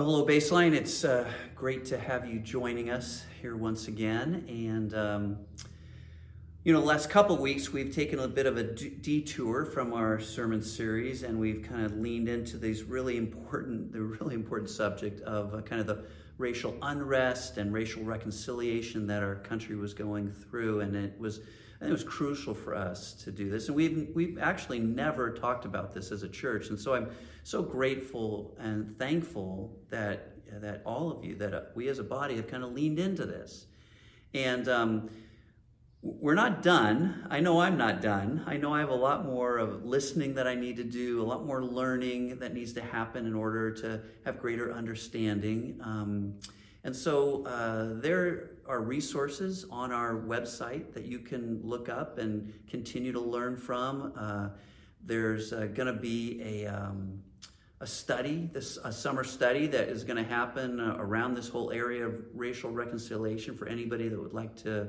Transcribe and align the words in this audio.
Well, 0.00 0.08
hello, 0.08 0.26
Baseline. 0.26 0.72
It's 0.72 1.04
uh, 1.04 1.30
great 1.54 1.84
to 1.84 1.98
have 1.98 2.26
you 2.26 2.38
joining 2.38 2.88
us 2.88 3.26
here 3.42 3.54
once 3.54 3.86
again. 3.86 4.46
And, 4.48 4.94
um, 4.94 5.38
you 6.64 6.72
know, 6.72 6.80
last 6.80 7.10
couple 7.10 7.36
weeks 7.36 7.70
we've 7.70 7.94
taken 7.94 8.18
a 8.18 8.26
bit 8.26 8.46
of 8.46 8.56
a 8.56 8.62
d- 8.62 8.88
detour 8.88 9.66
from 9.66 9.92
our 9.92 10.18
sermon 10.18 10.62
series 10.62 11.22
and 11.22 11.38
we've 11.38 11.62
kind 11.62 11.84
of 11.84 11.98
leaned 11.98 12.30
into 12.30 12.56
these 12.56 12.82
really 12.82 13.18
important, 13.18 13.92
the 13.92 14.00
really 14.00 14.34
important 14.34 14.70
subject 14.70 15.20
of 15.20 15.52
uh, 15.52 15.60
kind 15.60 15.82
of 15.82 15.86
the 15.86 16.06
racial 16.40 16.76
unrest 16.82 17.58
and 17.58 17.72
racial 17.72 18.02
reconciliation 18.02 19.06
that 19.06 19.22
our 19.22 19.36
country 19.36 19.76
was 19.76 19.94
going 19.94 20.32
through. 20.32 20.80
And 20.80 20.96
it 20.96 21.18
was, 21.18 21.40
think 21.80 21.90
it 21.90 21.92
was 21.92 22.04
crucial 22.04 22.54
for 22.54 22.74
us 22.74 23.14
to 23.24 23.32
do 23.32 23.48
this. 23.48 23.68
And 23.68 23.76
we've, 23.76 24.10
we've 24.14 24.38
actually 24.38 24.78
never 24.78 25.30
talked 25.30 25.64
about 25.64 25.94
this 25.94 26.12
as 26.12 26.22
a 26.22 26.28
church. 26.28 26.68
And 26.68 26.78
so 26.78 26.94
I'm 26.94 27.10
so 27.42 27.62
grateful 27.62 28.56
and 28.58 28.98
thankful 28.98 29.78
that, 29.88 30.34
that 30.60 30.82
all 30.84 31.10
of 31.10 31.24
you, 31.24 31.36
that 31.36 31.72
we 31.74 31.88
as 31.88 31.98
a 31.98 32.04
body 32.04 32.36
have 32.36 32.48
kind 32.48 32.62
of 32.62 32.72
leaned 32.72 32.98
into 32.98 33.24
this. 33.24 33.66
And 34.34 34.68
um, 34.68 35.10
we're 36.02 36.34
not 36.34 36.62
done. 36.62 37.26
I 37.28 37.40
know 37.40 37.60
I'm 37.60 37.76
not 37.76 38.00
done. 38.00 38.42
I 38.46 38.56
know 38.56 38.72
I 38.72 38.80
have 38.80 38.88
a 38.88 38.94
lot 38.94 39.26
more 39.26 39.58
of 39.58 39.84
listening 39.84 40.34
that 40.34 40.46
I 40.46 40.54
need 40.54 40.76
to 40.76 40.84
do, 40.84 41.20
a 41.20 41.24
lot 41.24 41.44
more 41.44 41.62
learning 41.62 42.38
that 42.38 42.54
needs 42.54 42.72
to 42.74 42.80
happen 42.80 43.26
in 43.26 43.34
order 43.34 43.70
to 43.72 44.00
have 44.24 44.40
greater 44.40 44.72
understanding. 44.72 45.78
Um, 45.82 46.38
and 46.84 46.96
so 46.96 47.44
uh, 47.44 48.00
there 48.00 48.52
are 48.66 48.80
resources 48.80 49.66
on 49.70 49.92
our 49.92 50.14
website 50.14 50.94
that 50.94 51.04
you 51.04 51.18
can 51.18 51.60
look 51.62 51.90
up 51.90 52.16
and 52.16 52.50
continue 52.66 53.12
to 53.12 53.20
learn 53.20 53.58
from. 53.58 54.14
Uh, 54.16 54.48
there's 55.04 55.52
uh, 55.52 55.66
going 55.74 55.86
to 55.86 56.00
be 56.00 56.40
a 56.42 56.66
um, 56.66 57.22
a 57.82 57.86
study, 57.86 58.48
this 58.52 58.78
a 58.84 58.92
summer 58.92 59.24
study 59.24 59.66
that 59.66 59.88
is 59.88 60.04
going 60.04 60.22
to 60.22 60.30
happen 60.30 60.80
around 60.80 61.34
this 61.34 61.48
whole 61.48 61.70
area 61.70 62.06
of 62.06 62.14
racial 62.34 62.70
reconciliation 62.70 63.56
for 63.56 63.66
anybody 63.66 64.08
that 64.08 64.20
would 64.20 64.34
like 64.34 64.54
to 64.54 64.88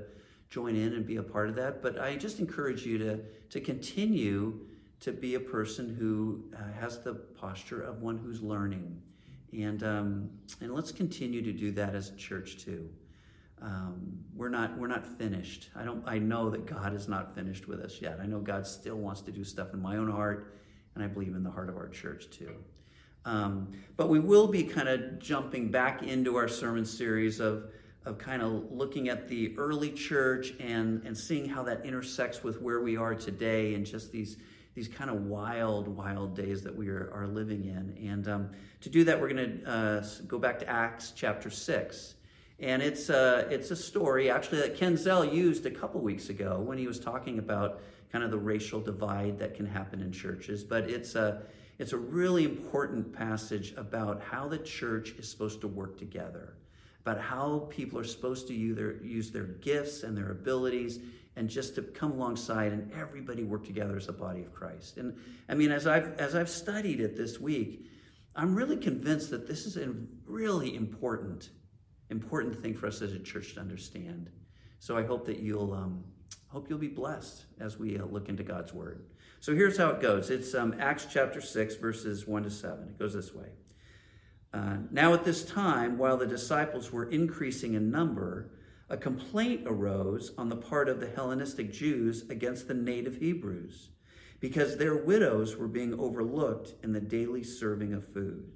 join 0.52 0.76
in 0.76 0.94
and 0.94 1.08
be 1.08 1.16
a 1.16 1.24
part 1.24 1.50
of 1.50 1.56
that. 1.56 1.82
But 1.82 2.00
I 2.00 2.16
just 2.16 2.40
encourage 2.40 2.86
you 2.86 3.00
to, 3.00 3.20
to 3.50 3.60
continue 3.60 4.60
to 5.00 5.12
be 5.12 5.34
a 5.36 5.40
person 5.40 5.96
who 5.98 6.44
uh, 6.56 6.80
has 6.80 7.00
the 7.00 7.16
posture 7.16 7.82
of 7.82 8.02
one 8.02 8.18
who's 8.18 8.44
learning. 8.44 9.02
And, 9.54 9.82
um, 9.82 10.30
and 10.60 10.76
let's 10.76 10.92
continue 10.92 11.42
to 11.42 11.52
do 11.52 11.72
that 11.72 11.96
as 11.96 12.10
a 12.10 12.16
church 12.16 12.64
too. 12.64 12.88
Um, 13.62 14.18
we're 14.36 14.50
not 14.50 14.76
we're 14.78 14.88
not 14.88 15.06
finished. 15.06 15.70
I 15.76 15.84
don't 15.84 16.04
I 16.08 16.18
know 16.18 16.50
that 16.50 16.66
God 16.66 16.96
is 16.96 17.08
not 17.08 17.36
finished 17.36 17.68
with 17.68 17.80
us 17.80 18.02
yet. 18.02 18.18
I 18.20 18.26
know 18.26 18.40
God 18.40 18.66
still 18.66 18.96
wants 18.96 19.22
to 19.22 19.32
do 19.32 19.44
stuff 19.44 19.74
in 19.74 19.82
my 19.82 19.98
own 19.98 20.10
heart, 20.10 20.56
and 20.96 21.04
I 21.04 21.08
believe 21.08 21.36
in 21.36 21.44
the 21.44 21.52
heart 21.52 21.70
of 21.70 21.78
our 21.78 21.88
church 21.88 22.32
too. 22.32 22.56
Um, 23.24 23.72
but 23.98 24.10
we 24.10 24.20
will 24.20 24.48
be 24.48 24.64
kind 24.64 24.90
of 24.90 25.20
jumping 25.20 25.70
back 25.70 26.02
into 26.02 26.38
our 26.38 26.48
sermon 26.48 26.86
series 26.86 27.40
of 27.40 27.66
of 28.06 28.18
kind 28.18 28.42
of 28.42 28.72
looking 28.72 29.10
at 29.10 29.28
the 29.28 29.56
early 29.58 29.92
church 29.92 30.54
and, 30.60 31.04
and 31.06 31.16
seeing 31.16 31.48
how 31.48 31.64
that 31.64 31.86
intersects 31.86 32.44
with 32.44 32.62
where 32.62 32.82
we 32.82 32.98
are 32.98 33.14
today 33.14 33.76
and 33.76 33.86
just 33.86 34.12
these, 34.12 34.38
these 34.74 34.88
kind 34.88 35.10
of 35.10 35.26
wild, 35.26 35.88
wild 35.88 36.36
days 36.36 36.64
that 36.64 36.76
we 36.76 36.90
are, 36.90 37.12
are 37.14 37.28
living 37.28 37.66
in. 37.66 38.10
And 38.10 38.28
um, 38.28 38.50
to 38.82 38.90
do 38.90 39.04
that, 39.04 39.22
we're 39.22 39.30
going 39.32 39.62
to 39.62 39.70
uh, 39.70 40.04
go 40.28 40.40
back 40.40 40.58
to 40.60 40.70
Acts 40.70 41.14
chapter 41.16 41.52
6. 41.52 42.16
And 42.60 42.82
it's, 42.82 43.10
uh, 43.10 43.48
it's 43.52 43.70
a 43.70 43.76
story 43.76 44.32
actually 44.32 44.62
that 44.62 44.76
Ken 44.76 44.98
Zell 44.98 45.24
used 45.24 45.66
a 45.68 45.72
couple 45.72 46.02
weeks 46.02 46.30
ago 46.30 46.60
when 46.60 46.78
he 46.80 46.88
was 46.88 47.00
talking 47.00 47.38
about 47.38 47.82
kind 48.12 48.24
of 48.24 48.32
the 48.32 48.38
racial 48.38 48.82
divide 48.82 49.38
that 49.40 49.54
can 49.54 49.66
happen 49.66 50.02
in 50.02 50.12
churches. 50.12 50.64
But 50.64 50.90
it's 50.90 51.14
a, 51.14 51.44
it's 51.78 51.94
a 51.94 51.98
really 51.98 52.46
important 52.46 53.14
passage 53.14 53.73
about 53.78 54.22
how 54.22 54.48
the 54.48 54.58
church 54.58 55.11
is 55.20 55.30
supposed 55.30 55.61
to 55.61 55.67
work 55.67 56.00
together 56.00 56.56
about 57.02 57.20
how 57.20 57.67
people 57.70 57.98
are 57.98 58.04
supposed 58.04 58.48
to 58.48 58.54
use 58.54 58.78
their, 58.78 59.02
use 59.04 59.32
their 59.32 59.45
gifts 59.45 60.04
and 60.04 60.16
their 60.16 60.32
abilities 60.32 61.00
and 61.36 61.50
just 61.50 61.76
to 61.76 61.82
come 61.82 62.12
alongside 62.12 62.72
and 62.72 62.92
everybody 62.94 63.44
work 63.44 63.66
together 63.66 63.95
as 63.98 64.08
a 64.08 64.14
body 64.14 64.42
of 64.42 64.54
Christ. 64.54 64.98
And 64.98 65.17
I 65.50 65.56
mean, 65.56 65.72
as 65.72 65.88
I've, 65.88 66.14
as 66.20 66.36
I've 66.36 66.50
studied 66.50 67.00
it 67.00 67.16
this 67.16 67.40
week, 67.40 67.88
I'm 68.36 68.56
really 68.56 68.78
convinced 68.78 69.30
that 69.32 69.48
this 69.48 69.66
is 69.66 69.78
a 69.78 69.94
really 70.26 70.76
important, 70.76 71.50
important 72.10 72.61
thing 72.61 72.76
for 72.76 72.88
us 72.88 73.02
as 73.02 73.14
a 73.14 73.20
church 73.20 73.56
to 73.56 73.60
understand. 73.60 74.30
So 74.80 74.98
I 74.98 75.04
hope 75.04 75.26
that 75.26 75.40
you'll, 75.40 75.73
um, 75.73 76.04
hope 76.48 76.70
you'll 76.70 76.80
be 76.80 76.88
blessed 76.88 77.45
as 77.60 77.80
we 77.80 77.98
uh, 77.98 78.06
look 78.06 78.30
into 78.30 78.44
God's 78.44 78.73
word. 78.73 79.06
So 79.40 79.56
here's 79.56 79.78
how 79.78 79.90
it 79.90 80.02
goes. 80.02 80.30
It's 80.30 80.54
um, 80.54 80.76
Acts 80.80 81.08
chapter 81.11 81.42
6, 81.42 81.76
verses 81.76 82.28
1 82.28 82.44
to 82.44 82.52
7. 82.52 82.90
It 82.90 83.00
goes 83.00 83.14
this 83.14 83.34
way. 83.34 83.48
Uh, 84.54 84.78
now, 84.92 85.14
at 85.14 85.23
this 85.23 85.45
time, 85.45 85.98
while 85.98 86.17
the 86.17 86.28
disciples 86.28 86.92
were 86.92 87.10
increasing 87.10 87.73
in 87.73 87.89
number, 87.89 88.52
a 88.89 88.98
complaint 88.98 89.62
arose 89.66 90.32
on 90.38 90.50
the 90.50 90.56
part 90.58 90.89
of 90.89 91.00
the 91.00 91.10
Hellenistic 91.10 91.72
Jews 91.72 92.30
against 92.30 92.67
the 92.67 92.73
native 92.73 93.16
Hebrews, 93.16 93.90
because 94.42 94.76
their 94.76 94.98
widows 94.98 95.56
were 95.56 95.70
being 95.70 95.98
overlooked 95.98 96.73
in 96.84 96.92
the 96.92 97.00
daily 97.00 97.44
serving 97.44 97.94
of 97.94 98.06
food. 98.14 98.52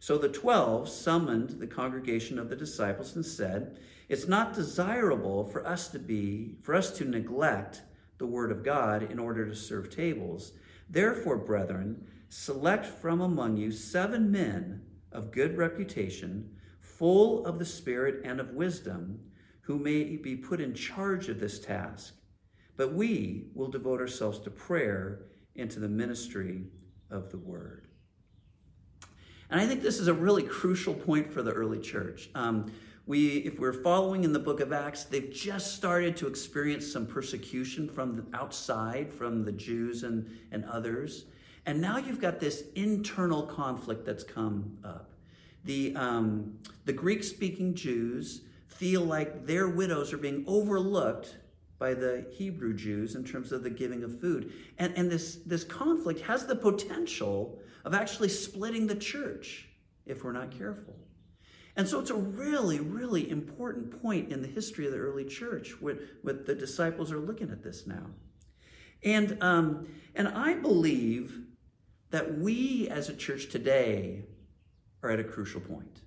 So 0.00 0.18
the 0.18 0.28
twelve 0.28 0.88
summoned 0.88 1.60
the 1.60 1.66
congregation 1.66 2.38
of 2.38 2.48
the 2.48 2.56
disciples 2.56 3.14
and 3.14 3.24
said, 3.24 3.78
It's 4.08 4.26
not 4.26 4.54
desirable 4.54 5.44
for 5.44 5.64
us 5.64 5.88
to 5.88 6.00
be, 6.00 6.56
for 6.62 6.74
us 6.74 6.90
to 6.98 7.04
neglect 7.04 7.82
the 8.18 8.26
word 8.26 8.50
of 8.50 8.64
God 8.64 9.08
in 9.10 9.20
order 9.20 9.46
to 9.46 9.54
serve 9.54 9.94
tables. 9.94 10.52
Therefore, 10.90 11.36
brethren, 11.36 12.06
select 12.28 12.86
from 12.86 13.20
among 13.20 13.56
you 13.56 13.70
seven 13.70 14.30
men 14.32 14.82
of 15.12 15.32
good 15.32 15.56
reputation, 15.56 16.50
full 16.80 17.44
of 17.46 17.58
the 17.58 17.64
Spirit 17.64 18.22
and 18.24 18.40
of 18.40 18.50
wisdom, 18.50 19.20
who 19.60 19.78
may 19.78 20.16
be 20.16 20.34
put 20.34 20.60
in 20.60 20.74
charge 20.74 21.28
of 21.28 21.40
this 21.40 21.60
task. 21.60 22.14
But 22.76 22.94
we 22.94 23.48
will 23.54 23.68
devote 23.68 24.00
ourselves 24.00 24.38
to 24.40 24.50
prayer 24.50 25.26
and 25.56 25.70
to 25.70 25.80
the 25.80 25.88
ministry 25.88 26.64
of 27.10 27.30
the 27.30 27.38
word. 27.38 27.88
And 29.50 29.60
I 29.60 29.66
think 29.66 29.82
this 29.82 29.98
is 29.98 30.08
a 30.08 30.14
really 30.14 30.42
crucial 30.42 30.94
point 30.94 31.32
for 31.32 31.42
the 31.42 31.52
early 31.52 31.80
church. 31.80 32.30
Um, 32.34 32.70
we, 33.06 33.38
if 33.38 33.58
we're 33.58 33.72
following 33.72 34.24
in 34.24 34.34
the 34.34 34.38
book 34.38 34.60
of 34.60 34.72
Acts, 34.72 35.04
they've 35.04 35.30
just 35.32 35.74
started 35.74 36.14
to 36.18 36.26
experience 36.26 36.86
some 36.92 37.06
persecution 37.06 37.88
from 37.88 38.16
the 38.16 38.36
outside, 38.36 39.10
from 39.10 39.44
the 39.44 39.52
Jews 39.52 40.02
and, 40.02 40.30
and 40.52 40.66
others. 40.66 41.24
And 41.68 41.82
now 41.82 41.98
you've 41.98 42.18
got 42.18 42.40
this 42.40 42.64
internal 42.76 43.42
conflict 43.42 44.06
that's 44.06 44.24
come 44.24 44.78
up. 44.82 45.10
The, 45.66 45.94
um, 45.96 46.58
the 46.86 46.94
Greek 46.94 47.22
speaking 47.22 47.74
Jews 47.74 48.40
feel 48.68 49.02
like 49.02 49.44
their 49.44 49.68
widows 49.68 50.14
are 50.14 50.16
being 50.16 50.44
overlooked 50.46 51.36
by 51.78 51.92
the 51.92 52.24
Hebrew 52.30 52.72
Jews 52.72 53.16
in 53.16 53.22
terms 53.22 53.52
of 53.52 53.62
the 53.62 53.68
giving 53.68 54.02
of 54.02 54.18
food. 54.18 54.50
And, 54.78 54.96
and 54.96 55.10
this, 55.10 55.40
this 55.44 55.62
conflict 55.62 56.22
has 56.22 56.46
the 56.46 56.56
potential 56.56 57.58
of 57.84 57.92
actually 57.92 58.30
splitting 58.30 58.86
the 58.86 58.96
church 58.96 59.68
if 60.06 60.24
we're 60.24 60.32
not 60.32 60.50
careful. 60.50 60.96
And 61.76 61.86
so 61.86 62.00
it's 62.00 62.10
a 62.10 62.14
really, 62.14 62.80
really 62.80 63.30
important 63.30 64.00
point 64.00 64.32
in 64.32 64.40
the 64.40 64.48
history 64.48 64.86
of 64.86 64.92
the 64.92 64.98
early 64.98 65.26
church 65.26 65.78
with, 65.82 66.00
with 66.24 66.46
the 66.46 66.54
disciples 66.54 67.12
are 67.12 67.18
looking 67.18 67.50
at 67.50 67.62
this 67.62 67.86
now. 67.86 68.06
And, 69.04 69.36
um, 69.42 69.86
and 70.14 70.28
I 70.28 70.54
believe 70.54 71.42
that 72.10 72.38
we 72.38 72.88
as 72.88 73.08
a 73.08 73.14
church 73.14 73.48
today 73.48 74.24
are 75.02 75.10
at 75.10 75.20
a 75.20 75.24
crucial 75.24 75.60
point. 75.60 76.02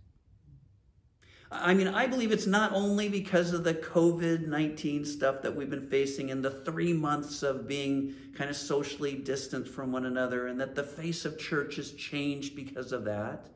I 1.51 1.73
mean, 1.73 1.89
I 1.89 2.07
believe 2.07 2.31
it's 2.31 2.47
not 2.47 2.72
only 2.72 3.09
because 3.09 3.51
of 3.51 3.66
the 3.66 3.73
COVID 3.73 4.47
19 4.47 5.03
stuff 5.03 5.41
that 5.41 5.53
we've 5.53 5.69
been 5.69 5.90
facing 5.90 6.29
in 6.29 6.41
the 6.41 6.52
three 6.52 6.93
months 6.93 7.43
of 7.43 7.67
being 7.67 8.16
kind 8.37 8.49
of 8.49 8.55
socially 8.55 9.16
distant 9.16 9.67
from 9.67 9.91
one 9.91 10.05
another, 10.05 10.47
and 10.47 10.59
that 10.61 10.76
the 10.76 10.84
face 10.84 11.26
of 11.26 11.37
church 11.37 11.76
has 11.76 11.91
changed 11.91 12.55
because 12.55 12.93
of 12.93 13.03
that. 13.03 13.47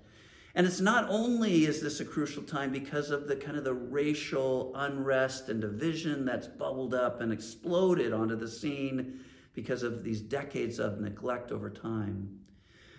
And 0.56 0.68
it's 0.68 0.82
not 0.82 1.08
only 1.10 1.66
is 1.66 1.82
this 1.82 2.02
a 2.02 2.06
crucial 2.06 2.44
time 2.44 2.72
because 2.72 3.12
of 3.12 3.28
the 3.28 3.36
kind 3.36 3.58
of 3.58 3.64
the 3.64 3.74
racial 3.74 4.74
unrest 4.76 5.48
and 5.48 5.62
division 5.62 6.26
that's 6.26 6.48
bubbled 6.48 6.94
up 6.94 7.22
and 7.22 7.32
exploded 7.32 8.12
onto 8.12 8.36
the 8.36 8.48
scene 8.48 9.22
because 9.56 9.82
of 9.84 10.04
these 10.04 10.22
decades 10.22 10.80
of 10.80 11.00
neglect 11.00 11.52
over 11.52 11.70
time. 11.70 12.40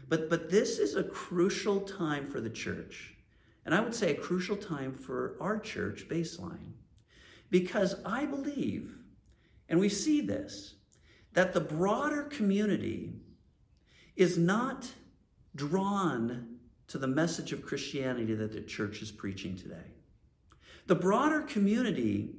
But, 0.08 0.30
but 0.30 0.50
this 0.50 0.78
is 0.78 0.96
a 0.96 1.04
crucial 1.04 1.80
time 1.80 2.28
for 2.28 2.40
the 2.40 2.50
church. 2.50 3.14
And 3.64 3.74
I 3.74 3.80
would 3.80 3.94
say 3.94 4.10
a 4.12 4.20
crucial 4.20 4.56
time 4.56 4.94
for 4.94 5.36
our 5.40 5.58
church 5.58 6.08
baseline. 6.08 6.72
Because 7.50 7.96
I 8.04 8.24
believe, 8.24 8.96
and 9.68 9.78
we 9.78 9.88
see 9.88 10.20
this, 10.20 10.74
that 11.34 11.52
the 11.52 11.60
broader 11.60 12.22
community 12.22 13.14
is 14.16 14.38
not 14.38 14.88
drawn 15.54 16.56
to 16.88 16.98
the 16.98 17.06
message 17.06 17.52
of 17.52 17.64
Christianity 17.64 18.34
that 18.34 18.52
the 18.52 18.62
church 18.62 19.02
is 19.02 19.10
preaching 19.10 19.56
today. 19.56 19.92
The 20.86 20.94
broader 20.94 21.42
community 21.42 22.36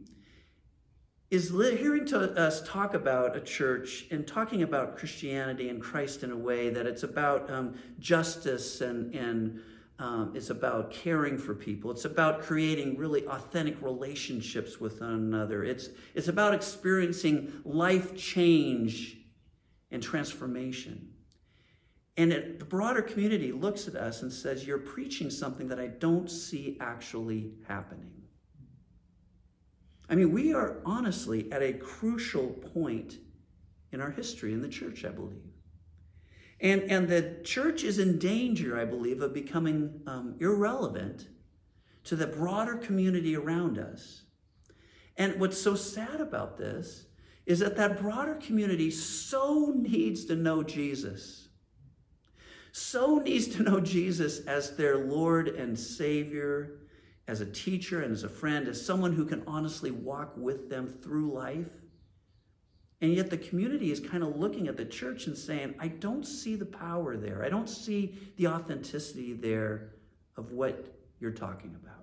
is 1.29 1.49
hearing 1.49 2.05
to 2.05 2.31
us 2.39 2.65
talk 2.65 2.93
about 2.93 3.35
a 3.35 3.41
church 3.41 4.05
and 4.11 4.25
talking 4.25 4.63
about 4.63 4.97
Christianity 4.97 5.67
and 5.69 5.81
Christ 5.81 6.23
in 6.23 6.31
a 6.31 6.37
way 6.37 6.69
that 6.69 6.85
it's 6.85 7.03
about 7.03 7.49
um, 7.51 7.75
justice 7.99 8.79
and, 8.79 9.13
and 9.13 9.59
um, 9.99 10.31
it's 10.35 10.51
about 10.51 10.91
caring 10.91 11.37
for 11.37 11.53
people. 11.53 11.91
It's 11.91 12.05
about 12.05 12.41
creating 12.41 12.97
really 12.97 13.25
authentic 13.25 13.81
relationships 13.81 14.79
with 14.79 15.01
one 15.01 15.13
another. 15.13 15.63
It's, 15.63 15.89
it's 16.13 16.29
about 16.29 16.53
experiencing 16.53 17.51
life 17.65 18.15
change 18.15 19.17
and 19.91 20.01
transformation. 20.01 21.09
And 22.15 22.31
it, 22.31 22.59
the 22.59 22.65
broader 22.65 23.01
community 23.01 23.51
looks 23.51 23.87
at 23.87 23.95
us 23.95 24.21
and 24.21 24.31
says, 24.31 24.65
You're 24.65 24.77
preaching 24.77 25.29
something 25.29 25.67
that 25.67 25.79
I 25.79 25.87
don't 25.87 26.29
see 26.29 26.77
actually 26.79 27.51
happening. 27.67 28.16
I 30.09 30.15
mean, 30.15 30.31
we 30.31 30.53
are 30.53 30.77
honestly 30.85 31.51
at 31.51 31.61
a 31.61 31.73
crucial 31.73 32.47
point 32.47 33.17
in 33.91 34.01
our 34.01 34.11
history 34.11 34.53
in 34.53 34.61
the 34.61 34.69
church, 34.69 35.03
I 35.05 35.09
believe. 35.09 35.41
And, 36.59 36.83
and 36.83 37.07
the 37.07 37.37
church 37.43 37.83
is 37.83 37.99
in 37.99 38.17
danger, 38.17 38.79
I 38.79 38.85
believe, 38.85 39.21
of 39.21 39.33
becoming 39.33 40.01
um, 40.07 40.35
irrelevant 40.39 41.27
to 42.05 42.15
the 42.15 42.27
broader 42.27 42.75
community 42.75 43.35
around 43.35 43.77
us. 43.77 44.23
And 45.17 45.39
what's 45.39 45.59
so 45.59 45.75
sad 45.75 46.21
about 46.21 46.57
this 46.57 47.05
is 47.45 47.59
that 47.59 47.75
that 47.77 47.99
broader 48.01 48.35
community 48.35 48.91
so 48.91 49.73
needs 49.75 50.25
to 50.25 50.35
know 50.35 50.63
Jesus, 50.63 51.47
so 52.71 53.19
needs 53.19 53.47
to 53.47 53.63
know 53.63 53.79
Jesus 53.79 54.45
as 54.45 54.75
their 54.75 54.97
Lord 54.97 55.47
and 55.47 55.77
Savior, 55.77 56.79
as 57.27 57.41
a 57.41 57.45
teacher 57.45 58.01
and 58.01 58.11
as 58.11 58.23
a 58.23 58.29
friend, 58.29 58.67
as 58.67 58.83
someone 58.83 59.13
who 59.13 59.25
can 59.25 59.43
honestly 59.45 59.91
walk 59.91 60.33
with 60.37 60.69
them 60.69 60.87
through 60.87 61.31
life. 61.31 61.67
And 63.01 63.13
yet 63.13 63.29
the 63.29 63.37
community 63.37 63.91
is 63.91 63.99
kind 63.99 64.23
of 64.23 64.37
looking 64.37 64.67
at 64.67 64.77
the 64.77 64.85
church 64.85 65.27
and 65.27 65.37
saying, 65.37 65.75
I 65.79 65.89
don't 65.89 66.25
see 66.25 66.55
the 66.55 66.65
power 66.65 67.15
there. 67.15 67.43
I 67.43 67.49
don't 67.49 67.69
see 67.69 68.17
the 68.37 68.47
authenticity 68.47 69.33
there 69.33 69.91
of 70.35 70.51
what 70.51 70.95
you're 71.19 71.31
talking 71.31 71.75
about. 71.81 71.93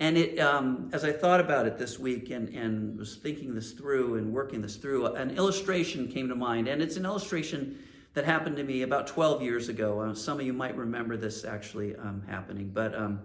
And 0.00 0.16
it, 0.16 0.38
um, 0.38 0.90
as 0.92 1.04
I 1.04 1.12
thought 1.12 1.40
about 1.40 1.66
it 1.66 1.76
this 1.76 1.98
week 1.98 2.30
and, 2.30 2.48
and 2.50 2.96
was 2.96 3.16
thinking 3.16 3.54
this 3.54 3.72
through 3.72 4.14
and 4.14 4.32
working 4.32 4.62
this 4.62 4.76
through, 4.76 5.06
an 5.06 5.30
illustration 5.30 6.08
came 6.08 6.28
to 6.28 6.36
mind. 6.36 6.68
And 6.68 6.80
it's 6.80 6.96
an 6.96 7.04
illustration 7.04 7.78
that 8.18 8.24
happened 8.24 8.56
to 8.56 8.64
me 8.64 8.82
about 8.82 9.06
12 9.06 9.42
years 9.42 9.68
ago. 9.68 10.00
Uh, 10.00 10.12
some 10.12 10.40
of 10.40 10.44
you 10.44 10.52
might 10.52 10.76
remember 10.76 11.16
this 11.16 11.44
actually 11.44 11.94
um, 11.94 12.20
happening. 12.26 12.68
But 12.68 12.92
um, 12.92 13.20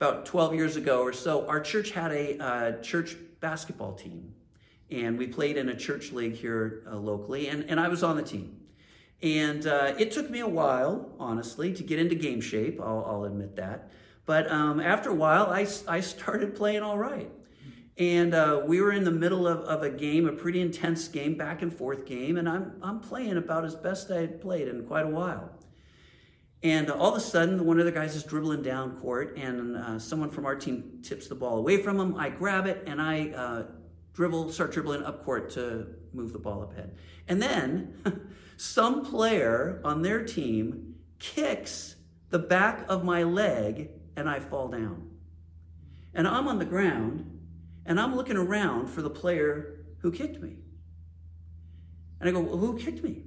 about 0.00 0.24
12 0.24 0.54
years 0.54 0.76
ago 0.76 1.02
or 1.02 1.12
so, 1.12 1.48
our 1.48 1.58
church 1.58 1.90
had 1.90 2.12
a 2.12 2.38
uh, 2.38 2.72
church 2.80 3.16
basketball 3.40 3.94
team 3.94 4.34
and 4.88 5.18
we 5.18 5.26
played 5.26 5.56
in 5.56 5.68
a 5.68 5.74
church 5.74 6.12
league 6.12 6.34
here 6.34 6.84
uh, 6.86 6.94
locally, 6.94 7.48
and, 7.48 7.64
and 7.68 7.80
I 7.80 7.88
was 7.88 8.04
on 8.04 8.14
the 8.14 8.22
team. 8.22 8.60
And 9.20 9.66
uh, 9.66 9.94
it 9.98 10.12
took 10.12 10.30
me 10.30 10.38
a 10.38 10.46
while, 10.46 11.10
honestly, 11.18 11.72
to 11.72 11.82
get 11.82 11.98
into 11.98 12.14
game 12.14 12.40
shape, 12.40 12.80
I'll, 12.80 13.04
I'll 13.04 13.24
admit 13.24 13.56
that. 13.56 13.90
But 14.26 14.48
um, 14.48 14.78
after 14.78 15.10
a 15.10 15.14
while, 15.14 15.46
I, 15.46 15.66
I 15.88 15.98
started 16.00 16.54
playing 16.54 16.82
all 16.82 16.98
right. 16.98 17.32
And 17.98 18.34
uh, 18.34 18.62
we 18.64 18.80
were 18.80 18.92
in 18.92 19.04
the 19.04 19.10
middle 19.10 19.46
of, 19.46 19.60
of 19.60 19.82
a 19.82 19.90
game, 19.90 20.26
a 20.26 20.32
pretty 20.32 20.60
intense 20.60 21.08
game, 21.08 21.36
back 21.36 21.62
and 21.62 21.72
forth 21.72 22.06
game, 22.06 22.38
and 22.38 22.48
I'm, 22.48 22.72
I'm 22.82 23.00
playing 23.00 23.36
about 23.36 23.64
as 23.64 23.74
best 23.74 24.10
I 24.10 24.22
had 24.22 24.40
played 24.40 24.68
in 24.68 24.86
quite 24.86 25.04
a 25.04 25.10
while. 25.10 25.50
And 26.62 26.90
all 26.90 27.10
of 27.10 27.16
a 27.16 27.20
sudden, 27.20 27.66
one 27.66 27.78
of 27.78 27.84
the 27.84 27.92
guys 27.92 28.16
is 28.16 28.22
dribbling 28.22 28.62
down 28.62 28.98
court, 29.00 29.36
and 29.36 29.76
uh, 29.76 29.98
someone 29.98 30.30
from 30.30 30.46
our 30.46 30.56
team 30.56 31.00
tips 31.02 31.28
the 31.28 31.34
ball 31.34 31.58
away 31.58 31.82
from 31.82 31.98
him. 31.98 32.16
I 32.16 32.30
grab 32.30 32.66
it, 32.66 32.84
and 32.86 33.02
I 33.02 33.28
uh, 33.30 33.62
dribble, 34.14 34.52
start 34.52 34.72
dribbling 34.72 35.02
up 35.02 35.24
court 35.24 35.50
to 35.50 35.86
move 36.12 36.32
the 36.32 36.38
ball 36.38 36.62
up 36.62 36.72
ahead. 36.72 36.96
And 37.28 37.42
then 37.42 37.94
some 38.56 39.04
player 39.04 39.80
on 39.84 40.02
their 40.02 40.24
team 40.24 40.94
kicks 41.18 41.96
the 42.30 42.38
back 42.38 42.84
of 42.88 43.04
my 43.04 43.22
leg 43.22 43.90
and 44.16 44.28
I 44.28 44.40
fall 44.40 44.68
down. 44.68 45.10
And 46.14 46.26
I'm 46.26 46.48
on 46.48 46.58
the 46.58 46.64
ground 46.64 47.41
and 47.86 48.00
I'm 48.00 48.16
looking 48.16 48.36
around 48.36 48.88
for 48.88 49.02
the 49.02 49.10
player 49.10 49.84
who 49.98 50.12
kicked 50.12 50.40
me. 50.40 50.56
And 52.20 52.28
I 52.28 52.32
go, 52.32 52.40
well, 52.40 52.56
who 52.56 52.78
kicked 52.78 53.02
me? 53.02 53.24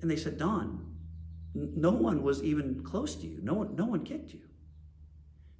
And 0.00 0.10
they 0.10 0.16
said, 0.16 0.38
Don. 0.38 0.88
No 1.54 1.90
one 1.90 2.22
was 2.22 2.42
even 2.42 2.82
close 2.82 3.14
to 3.16 3.26
you. 3.26 3.38
No 3.42 3.54
one, 3.54 3.76
no 3.76 3.84
one 3.84 4.04
kicked 4.04 4.32
you. 4.32 4.40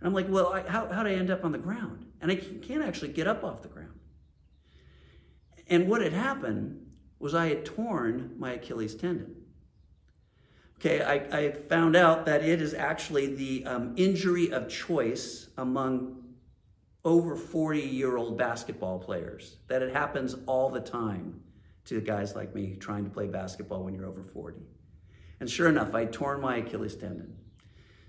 And 0.01 0.09
I'm 0.09 0.15
like, 0.15 0.27
well, 0.29 0.53
I, 0.53 0.69
how, 0.69 0.91
how 0.91 1.03
did 1.03 1.13
I 1.13 1.17
end 1.17 1.31
up 1.31 1.45
on 1.45 1.53
the 1.53 1.59
ground? 1.59 2.07
And 2.21 2.31
I 2.31 2.37
can't 2.37 2.83
actually 2.83 3.13
get 3.13 3.27
up 3.29 3.45
off 3.45 3.63
the 3.63 3.69
ground. 3.69 4.01
And 5.69 5.89
what 5.89 6.01
had 6.01 6.13
happened 6.13 6.87
was 7.19 7.35
I 7.35 7.49
had 7.49 7.65
torn 7.65 8.35
my 8.39 8.53
Achilles 8.53 8.95
tendon. 8.95 9.37
Okay, 10.79 11.03
I, 11.03 11.15
I 11.39 11.53
found 11.69 11.95
out 11.95 12.27
that 12.27 12.43
it 12.43 12.61
is 12.61 12.75
actually 12.75 13.37
the 13.37 13.65
um, 13.67 13.95
injury 13.97 14.51
of 14.51 14.69
choice 14.69 15.51
among 15.57 16.22
over 17.05 17.37
40 17.37 17.81
year 17.81 18.17
old 18.17 18.39
basketball 18.39 18.99
players, 18.99 19.57
that 19.69 19.83
it 19.83 19.93
happens 19.93 20.37
all 20.47 20.71
the 20.71 20.81
time 20.81 21.41
to 21.87 22.01
guys 22.01 22.37
like 22.37 22.55
me 22.55 22.77
trying 22.77 23.05
to 23.05 23.11
play 23.11 23.27
basketball 23.27 23.83
when 23.83 23.95
you're 23.95 24.07
over 24.07 24.23
40. 24.23 24.59
And 25.41 25.51
sure 25.51 25.69
enough, 25.69 25.95
I 25.95 26.05
torn 26.05 26.41
my 26.41 26.59
Achilles 26.59 26.95
tendon. 26.95 27.37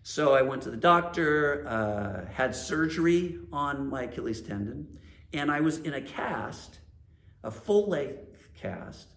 So 0.04 0.34
I 0.34 0.42
went 0.42 0.62
to 0.64 0.70
the 0.70 0.78
doctor, 0.78 1.66
uh, 1.68 2.32
had 2.32 2.56
surgery 2.56 3.40
on 3.52 3.90
my 3.90 4.04
Achilles 4.04 4.42
tendon, 4.42 5.00
and 5.32 5.50
I 5.50 5.62
was 5.62 5.80
in 5.80 5.94
a 5.94 6.02
cast 6.02 6.80
a 7.44 7.52
full 7.52 7.90
length 7.90 8.48
cast 8.56 9.10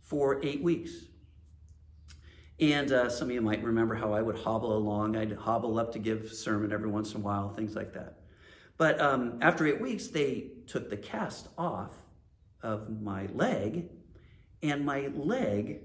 for 0.00 0.44
eight 0.44 0.62
weeks. 0.62 0.92
And 2.60 2.90
uh, 2.90 3.08
some 3.08 3.28
of 3.28 3.34
you 3.34 3.40
might 3.40 3.62
remember 3.62 3.94
how 3.94 4.12
I 4.12 4.22
would 4.22 4.36
hobble 4.36 4.76
along. 4.76 5.16
I'd 5.16 5.32
hobble 5.32 5.78
up 5.78 5.92
to 5.92 5.98
give 5.98 6.32
sermon 6.32 6.72
every 6.72 6.90
once 6.90 7.14
in 7.14 7.20
a 7.20 7.24
while, 7.24 7.50
things 7.50 7.76
like 7.76 7.92
that. 7.92 8.17
But 8.78 9.00
um, 9.00 9.38
after 9.42 9.66
eight 9.66 9.80
weeks, 9.80 10.06
they 10.06 10.52
took 10.66 10.88
the 10.88 10.96
cast 10.96 11.48
off 11.58 11.94
of 12.62 13.02
my 13.02 13.26
leg, 13.26 13.90
and 14.62 14.86
my 14.86 15.08
leg 15.08 15.80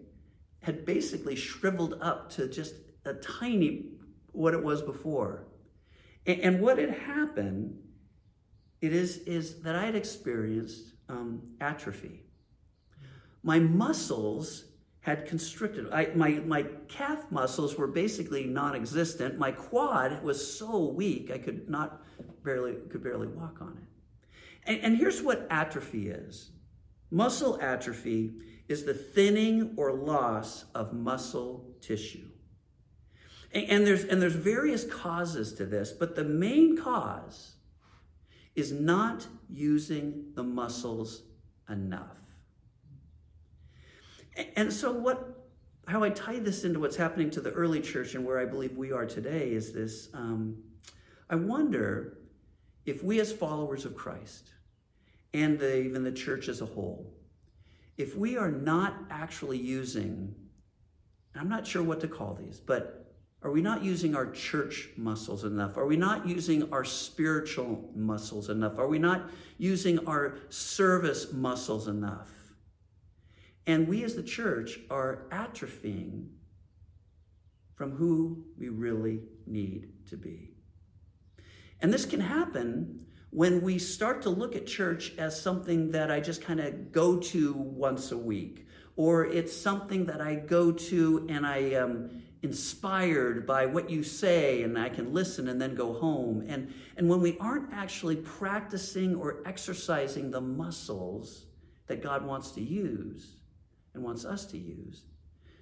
had 0.61 0.85
basically 0.85 1.35
shriveled 1.35 1.97
up 2.01 2.29
to 2.31 2.47
just 2.47 2.75
a 3.05 3.13
tiny 3.15 3.89
what 4.31 4.53
it 4.53 4.63
was 4.63 4.81
before. 4.81 5.47
And, 6.25 6.39
and 6.41 6.61
what 6.61 6.77
had 6.77 6.91
happened 6.91 7.79
it 8.81 8.93
is, 8.93 9.19
is 9.19 9.61
that 9.61 9.75
I 9.75 9.85
had 9.85 9.95
experienced 9.95 10.93
um, 11.07 11.41
atrophy. 11.62 12.25
My 13.41 13.57
muscles 13.57 14.65
had 15.00 15.25
constricted. 15.25 15.89
I, 15.91 16.12
my, 16.15 16.31
my 16.45 16.63
calf 16.88 17.25
muscles 17.29 17.77
were 17.77 17.88
basically 17.88 18.45
non-existent. 18.45 19.38
My 19.38 19.51
quad 19.51 20.21
was 20.21 20.57
so 20.57 20.88
weak 20.88 21.31
I 21.31 21.38
could 21.38 21.69
not 21.69 22.01
barely 22.43 22.75
could 22.89 23.03
barely 23.03 23.27
walk 23.27 23.57
on 23.62 23.77
it. 23.81 23.89
And, 24.65 24.79
and 24.81 24.97
here's 24.97 25.21
what 25.21 25.47
atrophy 25.50 26.09
is. 26.09 26.51
Muscle 27.12 27.59
atrophy 27.62 28.33
is 28.67 28.85
the 28.85 28.93
thinning 28.93 29.73
or 29.77 29.93
loss 29.93 30.65
of 30.73 30.93
muscle 30.93 31.65
tissue. 31.81 32.27
And, 33.53 33.69
and, 33.69 33.88
there's, 33.88 34.03
and 34.05 34.21
there's 34.21 34.35
various 34.35 34.83
causes 34.85 35.53
to 35.53 35.65
this, 35.65 35.91
but 35.91 36.15
the 36.15 36.23
main 36.23 36.77
cause 36.77 37.55
is 38.55 38.71
not 38.71 39.27
using 39.50 40.31
the 40.35 40.43
muscles 40.43 41.23
enough. 41.69 42.17
And 44.55 44.71
so 44.73 44.91
what 44.91 45.39
how 45.85 46.01
I 46.01 46.09
tie 46.09 46.39
this 46.39 46.63
into 46.63 46.79
what's 46.79 46.95
happening 46.95 47.29
to 47.31 47.41
the 47.41 47.51
early 47.51 47.81
church 47.81 48.15
and 48.15 48.25
where 48.25 48.39
I 48.39 48.45
believe 48.45 48.77
we 48.77 48.91
are 48.91 49.05
today 49.05 49.51
is 49.51 49.73
this 49.73 50.09
um, 50.13 50.57
I 51.29 51.35
wonder 51.35 52.17
if 52.85 53.03
we 53.03 53.19
as 53.19 53.31
followers 53.31 53.85
of 53.85 53.95
Christ 53.95 54.49
and 55.33 55.57
the, 55.57 55.81
even 55.81 56.03
the 56.03 56.11
church 56.11 56.47
as 56.47 56.61
a 56.61 56.65
whole, 56.65 57.13
if 57.97 58.15
we 58.15 58.37
are 58.37 58.51
not 58.51 58.95
actually 59.09 59.57
using, 59.57 60.35
I'm 61.35 61.49
not 61.49 61.65
sure 61.65 61.83
what 61.83 62.01
to 62.01 62.07
call 62.07 62.33
these, 62.33 62.59
but 62.59 63.03
are 63.43 63.51
we 63.51 63.61
not 63.61 63.83
using 63.83 64.15
our 64.15 64.31
church 64.31 64.89
muscles 64.95 65.43
enough? 65.43 65.77
Are 65.77 65.85
we 65.85 65.97
not 65.97 66.27
using 66.27 66.71
our 66.71 66.85
spiritual 66.85 67.91
muscles 67.93 68.49
enough? 68.49 68.79
Are 68.79 68.87
we 68.87 68.99
not 68.99 69.29
using 69.57 70.07
our 70.07 70.37
service 70.49 71.33
muscles 71.33 71.87
enough? 71.87 72.31
And 73.67 73.87
we 73.87 74.03
as 74.03 74.15
the 74.15 74.23
church 74.23 74.79
are 74.89 75.25
atrophying 75.29 76.27
from 77.75 77.91
who 77.91 78.45
we 78.57 78.69
really 78.69 79.19
need 79.45 79.89
to 80.09 80.17
be. 80.17 80.52
And 81.83 81.93
this 81.93 82.05
can 82.05 82.21
happen 82.21 83.05
when 83.29 83.61
we 83.61 83.77
start 83.77 84.21
to 84.21 84.29
look 84.29 84.55
at 84.55 84.65
church 84.65 85.13
as 85.17 85.39
something 85.39 85.91
that 85.91 86.09
I 86.09 86.21
just 86.21 86.41
kind 86.41 86.61
of 86.61 86.93
go 86.93 87.17
to 87.17 87.53
once 87.53 88.13
a 88.13 88.17
week, 88.17 88.65
or 88.95 89.25
it's 89.25 89.55
something 89.55 90.05
that 90.05 90.21
I 90.21 90.35
go 90.35 90.71
to 90.71 91.27
and 91.29 91.45
I 91.45 91.57
am 91.57 92.23
inspired 92.41 93.45
by 93.45 93.65
what 93.65 93.89
you 93.89 94.01
say 94.01 94.63
and 94.63 94.79
I 94.79 94.87
can 94.87 95.13
listen 95.13 95.49
and 95.49 95.61
then 95.61 95.75
go 95.75 95.93
home. 95.93 96.45
And, 96.47 96.73
and 96.95 97.09
when 97.09 97.19
we 97.21 97.37
aren't 97.39 97.73
actually 97.73 98.15
practicing 98.15 99.15
or 99.15 99.41
exercising 99.45 100.31
the 100.31 100.41
muscles 100.41 101.47
that 101.87 102.01
God 102.01 102.25
wants 102.25 102.51
to 102.51 102.61
use 102.61 103.35
and 103.93 104.03
wants 104.03 104.23
us 104.23 104.45
to 104.47 104.57
use, 104.57 105.03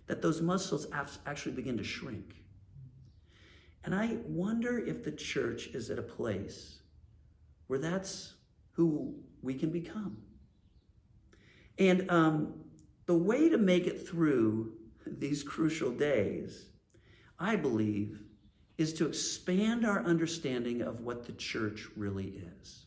that 0.06 0.22
those 0.22 0.40
muscles 0.40 0.88
actually 1.26 1.54
begin 1.54 1.78
to 1.78 1.84
shrink. 1.84 2.36
And 3.84 3.96
I 3.96 4.18
wonder 4.26 4.78
if 4.78 5.04
the 5.04 5.12
church 5.12 5.68
is 5.68 5.90
at 5.90 5.98
a 5.98 6.04
place 6.04 6.80
where 7.68 7.80
that's 7.80 8.36
who 8.72 9.16
we 9.42 9.56
can 9.56 9.70
become. 9.70 10.18
And 11.80 12.10
um, 12.12 12.54
the 13.06 13.16
way 13.16 13.50
to 13.50 13.58
make 13.58 13.88
it 13.88 14.08
through 14.08 14.74
these 15.06 15.42
crucial 15.42 15.92
days, 15.92 16.68
I 17.40 17.56
believe, 17.56 18.22
is 18.78 18.94
to 18.94 19.08
expand 19.08 19.86
our 19.86 20.04
understanding 20.04 20.82
of 20.82 21.02
what 21.02 21.26
the 21.26 21.34
church 21.34 21.88
really 21.96 22.42
is. 22.62 22.86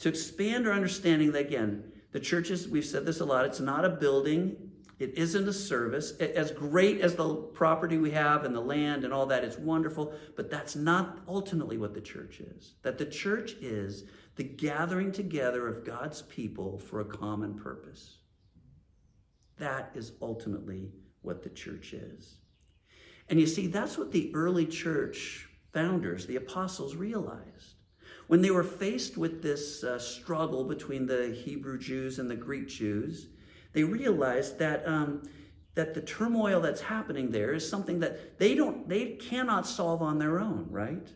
To 0.00 0.08
expand 0.08 0.66
our 0.66 0.74
understanding 0.74 1.32
that, 1.32 1.46
again, 1.46 1.84
the 2.12 2.20
church 2.20 2.50
is, 2.50 2.68
we've 2.68 2.84
said 2.84 3.06
this 3.06 3.20
a 3.20 3.24
lot, 3.24 3.46
it's 3.46 3.60
not 3.60 3.84
a 3.84 3.90
building, 3.90 4.56
it 4.98 5.18
isn't 5.18 5.48
a 5.48 5.52
service. 5.52 6.12
As 6.12 6.50
great 6.50 7.00
as 7.00 7.16
the 7.16 7.34
property 7.34 7.98
we 7.98 8.12
have 8.12 8.44
and 8.44 8.54
the 8.54 8.60
land 8.60 9.04
and 9.04 9.12
all 9.12 9.26
that, 9.26 9.44
it's 9.44 9.58
wonderful, 9.58 10.14
but 10.36 10.50
that's 10.50 10.74
not 10.74 11.18
ultimately 11.28 11.76
what 11.76 11.92
the 11.92 12.00
church 12.00 12.40
is. 12.40 12.74
That 12.82 12.96
the 12.96 13.04
church 13.04 13.52
is 13.60 14.04
the 14.36 14.44
gathering 14.44 15.12
together 15.12 15.68
of 15.68 15.84
God's 15.84 16.22
people 16.22 16.78
for 16.78 17.00
a 17.00 17.04
common 17.04 17.54
purpose. 17.54 18.18
That 19.58 19.90
is 19.94 20.12
ultimately 20.22 20.92
what 21.22 21.42
the 21.42 21.50
church 21.50 21.92
is. 21.92 22.36
And 23.28 23.38
you 23.38 23.46
see, 23.46 23.66
that's 23.66 23.98
what 23.98 24.12
the 24.12 24.30
early 24.34 24.66
church 24.66 25.48
founders, 25.72 26.26
the 26.26 26.36
apostles, 26.36 26.96
realized. 26.96 27.74
When 28.28 28.40
they 28.40 28.50
were 28.50 28.64
faced 28.64 29.18
with 29.18 29.42
this 29.42 29.84
uh, 29.84 29.98
struggle 29.98 30.64
between 30.64 31.06
the 31.06 31.28
Hebrew 31.28 31.78
Jews 31.78 32.18
and 32.18 32.30
the 32.30 32.36
Greek 32.36 32.68
Jews, 32.68 33.28
they 33.76 33.84
realized 33.84 34.58
that, 34.58 34.88
um, 34.88 35.22
that 35.74 35.92
the 35.92 36.00
turmoil 36.00 36.62
that's 36.62 36.80
happening 36.80 37.30
there 37.30 37.52
is 37.52 37.68
something 37.68 38.00
that 38.00 38.38
they, 38.38 38.54
don't, 38.54 38.88
they 38.88 39.16
cannot 39.16 39.66
solve 39.66 40.00
on 40.00 40.18
their 40.18 40.40
own, 40.40 40.66
right? 40.70 41.06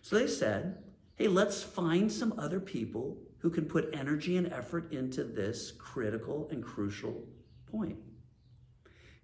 So 0.00 0.16
they 0.16 0.28
said, 0.28 0.78
hey, 1.16 1.26
let's 1.26 1.60
find 1.60 2.10
some 2.10 2.34
other 2.38 2.60
people 2.60 3.18
who 3.38 3.50
can 3.50 3.64
put 3.64 3.92
energy 3.92 4.36
and 4.36 4.52
effort 4.52 4.92
into 4.92 5.24
this 5.24 5.72
critical 5.72 6.46
and 6.52 6.62
crucial 6.62 7.24
point. 7.66 7.98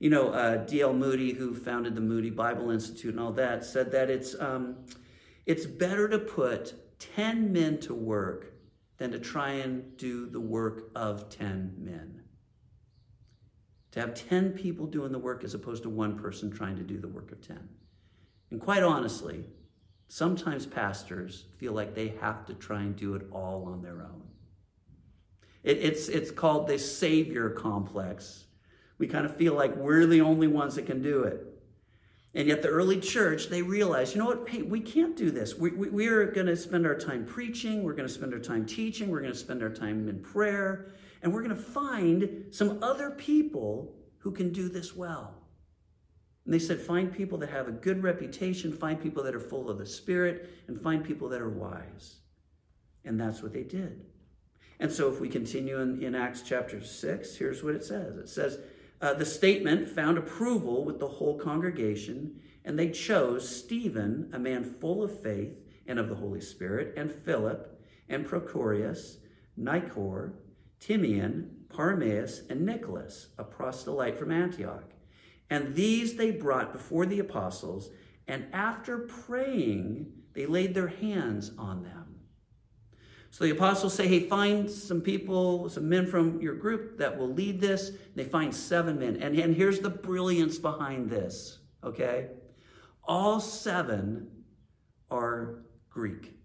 You 0.01 0.11
know, 0.11 0.31
uh, 0.31 0.57
D.L. 0.57 0.95
Moody, 0.95 1.33
who 1.33 1.55
founded 1.55 1.95
the 1.95 2.01
Moody 2.01 2.31
Bible 2.31 2.73
Institute 2.73 3.13
and 3.13 3.21
all 3.21 3.33
that, 3.35 3.65
said 3.65 3.93
that 3.93 4.11
it's, 4.11 4.35
um, 4.41 4.79
it's 5.47 5.65
better 5.65 6.09
to 6.09 6.19
put 6.19 6.75
10 6.99 7.53
men 7.53 7.79
to 7.83 7.95
work 7.95 8.53
than 8.97 9.13
to 9.13 9.21
try 9.21 9.51
and 9.51 9.97
do 9.97 10.27
the 10.27 10.41
work 10.41 10.91
of 10.97 11.29
10 11.29 11.75
men. 11.79 12.24
To 13.95 14.01
have 14.01 14.15
10 14.15 14.55
people 14.55 14.87
doing 14.87 15.13
the 15.13 15.21
work 15.21 15.45
as 15.45 15.55
opposed 15.55 15.85
to 15.85 15.89
one 15.89 16.19
person 16.19 16.51
trying 16.51 16.75
to 16.79 16.83
do 16.83 16.99
the 16.99 17.07
work 17.07 17.31
of 17.31 17.41
10. 17.41 17.57
And 18.51 18.61
quite 18.61 18.83
honestly, 18.83 19.45
sometimes 20.09 20.67
pastors 20.67 21.45
feel 21.59 21.75
like 21.75 21.95
they 21.95 22.09
have 22.21 22.45
to 22.47 22.55
try 22.55 22.81
and 22.81 22.97
do 22.97 23.15
it 23.15 23.23
all 23.31 23.67
on 23.67 23.83
their 23.83 24.03
own. 24.03 24.23
It, 25.63 25.79
it's, 25.79 26.09
it's 26.09 26.33
called 26.33 26.67
the 26.67 26.77
savior 26.77 27.51
complex. 27.51 28.47
We 28.99 29.07
kind 29.07 29.27
of 29.27 29.37
feel 29.37 29.55
like 29.55 29.77
we're 29.77 30.07
the 30.07 30.23
only 30.23 30.49
ones 30.49 30.75
that 30.75 30.87
can 30.87 31.01
do 31.01 31.23
it. 31.23 31.47
And 32.35 32.49
yet, 32.49 32.63
the 32.63 32.69
early 32.71 32.99
church, 32.99 33.47
they 33.47 33.63
realized, 33.63 34.17
you 34.17 34.21
know 34.21 34.27
what? 34.27 34.49
Hey, 34.49 34.63
we 34.63 34.81
can't 34.81 35.17
do 35.17 35.31
this. 35.31 35.55
We, 35.55 35.71
we, 35.71 35.89
we 35.89 36.07
are 36.09 36.27
going 36.33 36.49
to 36.49 36.57
spend 36.57 36.85
our 36.85 36.99
time 36.99 37.25
preaching. 37.25 37.85
We're 37.85 37.93
going 37.93 38.09
to 38.09 38.13
spend 38.13 38.35
our 38.35 38.41
time 38.41 38.67
teaching. 38.67 39.09
We're 39.09 39.21
going 39.21 39.33
to 39.33 39.39
spend 39.39 39.63
our 39.63 39.71
time 39.71 40.09
in 40.09 40.19
prayer. 40.19 40.95
And 41.25 41.33
we're 41.33 41.43
going 41.43 41.57
to 41.57 41.63
find 41.63 42.45
some 42.51 42.83
other 42.83 43.11
people 43.11 43.97
who 44.19 44.31
can 44.31 44.53
do 44.53 44.69
this 44.69 44.95
well. 44.95 45.35
And 46.45 46.53
they 46.53 46.59
said, 46.59 46.79
find 46.79 47.11
people 47.11 47.39
that 47.39 47.49
have 47.49 47.67
a 47.67 47.73
good 47.73 48.03
reputation, 48.03 48.71
find 48.71 49.01
people 49.01 49.23
that 49.23 49.35
are 49.35 49.41
full 49.41 49.71
of 49.71 49.79
the 49.79 49.87
Spirit, 49.87 50.51
and 50.69 50.79
find 50.79 51.03
people 51.03 51.31
that 51.31 51.41
are 51.41 51.49
wise. 51.49 52.17
And 53.07 53.19
that's 53.19 53.43
what 53.43 53.55
they 53.55 53.63
did. 53.63 54.05
And 54.79 54.93
so, 54.93 55.11
if 55.11 55.19
we 55.19 55.31
continue 55.31 55.81
in, 55.81 56.03
in 56.03 56.15
Acts 56.15 56.43
chapter 56.43 56.85
6, 56.85 57.37
here's 57.37 57.63
what 57.63 57.75
it 57.75 57.85
says 57.85 58.19
it 58.19 58.29
says, 58.29 58.59
uh, 59.01 59.15
the 59.15 59.25
statement 59.25 59.89
found 59.89 60.19
approval 60.19 60.85
with 60.85 60.99
the 60.99 61.09
whole 61.09 61.39
congregation, 61.39 62.39
and 62.67 62.79
they 62.79 62.91
chose 62.91 63.49
Stephen, 63.49 64.29
a 64.35 64.39
man 64.39 64.63
full 64.65 65.03
of 65.03 65.23
faith 65.23 65.57
and 65.87 65.99
of 65.99 66.11
the 66.11 66.17
Holy 66.17 66.41
Spirit, 66.41 66.93
and 66.99 67.11
Philip, 67.11 67.81
and 68.11 68.27
Prochorus, 68.27 69.17
Nicanor, 69.57 70.35
Timon, 70.81 71.51
Parmenas, 71.69 72.43
and 72.51 72.65
Nicholas, 72.65 73.29
a 73.39 73.45
proselyte 73.45 74.19
from 74.19 74.31
Antioch. 74.31 74.91
And 75.51 75.75
these 75.75 76.15
they 76.15 76.31
brought 76.31 76.73
before 76.73 77.07
the 77.07 77.21
apostles, 77.21 77.91
and 78.27 78.47
after 78.53 78.99
praying, 78.99 80.07
they 80.33 80.47
laid 80.47 80.75
their 80.75 80.89
hands 80.89 81.53
on 81.59 81.83
them. 81.83 82.15
So 83.31 83.43
the 83.43 83.51
apostles 83.51 83.95
say, 83.95 84.07
hey, 84.07 84.29
find 84.29 84.71
some 84.71 85.01
people, 85.01 85.69
some 85.69 85.89
men 85.89 86.07
from 86.07 86.41
your 86.41 86.55
group 86.55 86.99
that 86.99 87.19
will 87.19 87.33
lead 87.33 87.61
this. 87.61 87.89
And 87.89 88.15
they 88.15 88.25
find 88.25 88.55
seven 88.55 89.01
men. 89.01 89.17
And, 89.21 89.37
and 89.37 89.57
here's 89.57 89.81
the 89.81 89.91
brilliance 89.91 90.57
behind 90.57 91.11
this, 91.11 91.59
okay? 91.83 92.29
All 93.03 93.41
seven 93.41 94.29
are 95.11 95.65
Greek. 95.91 96.39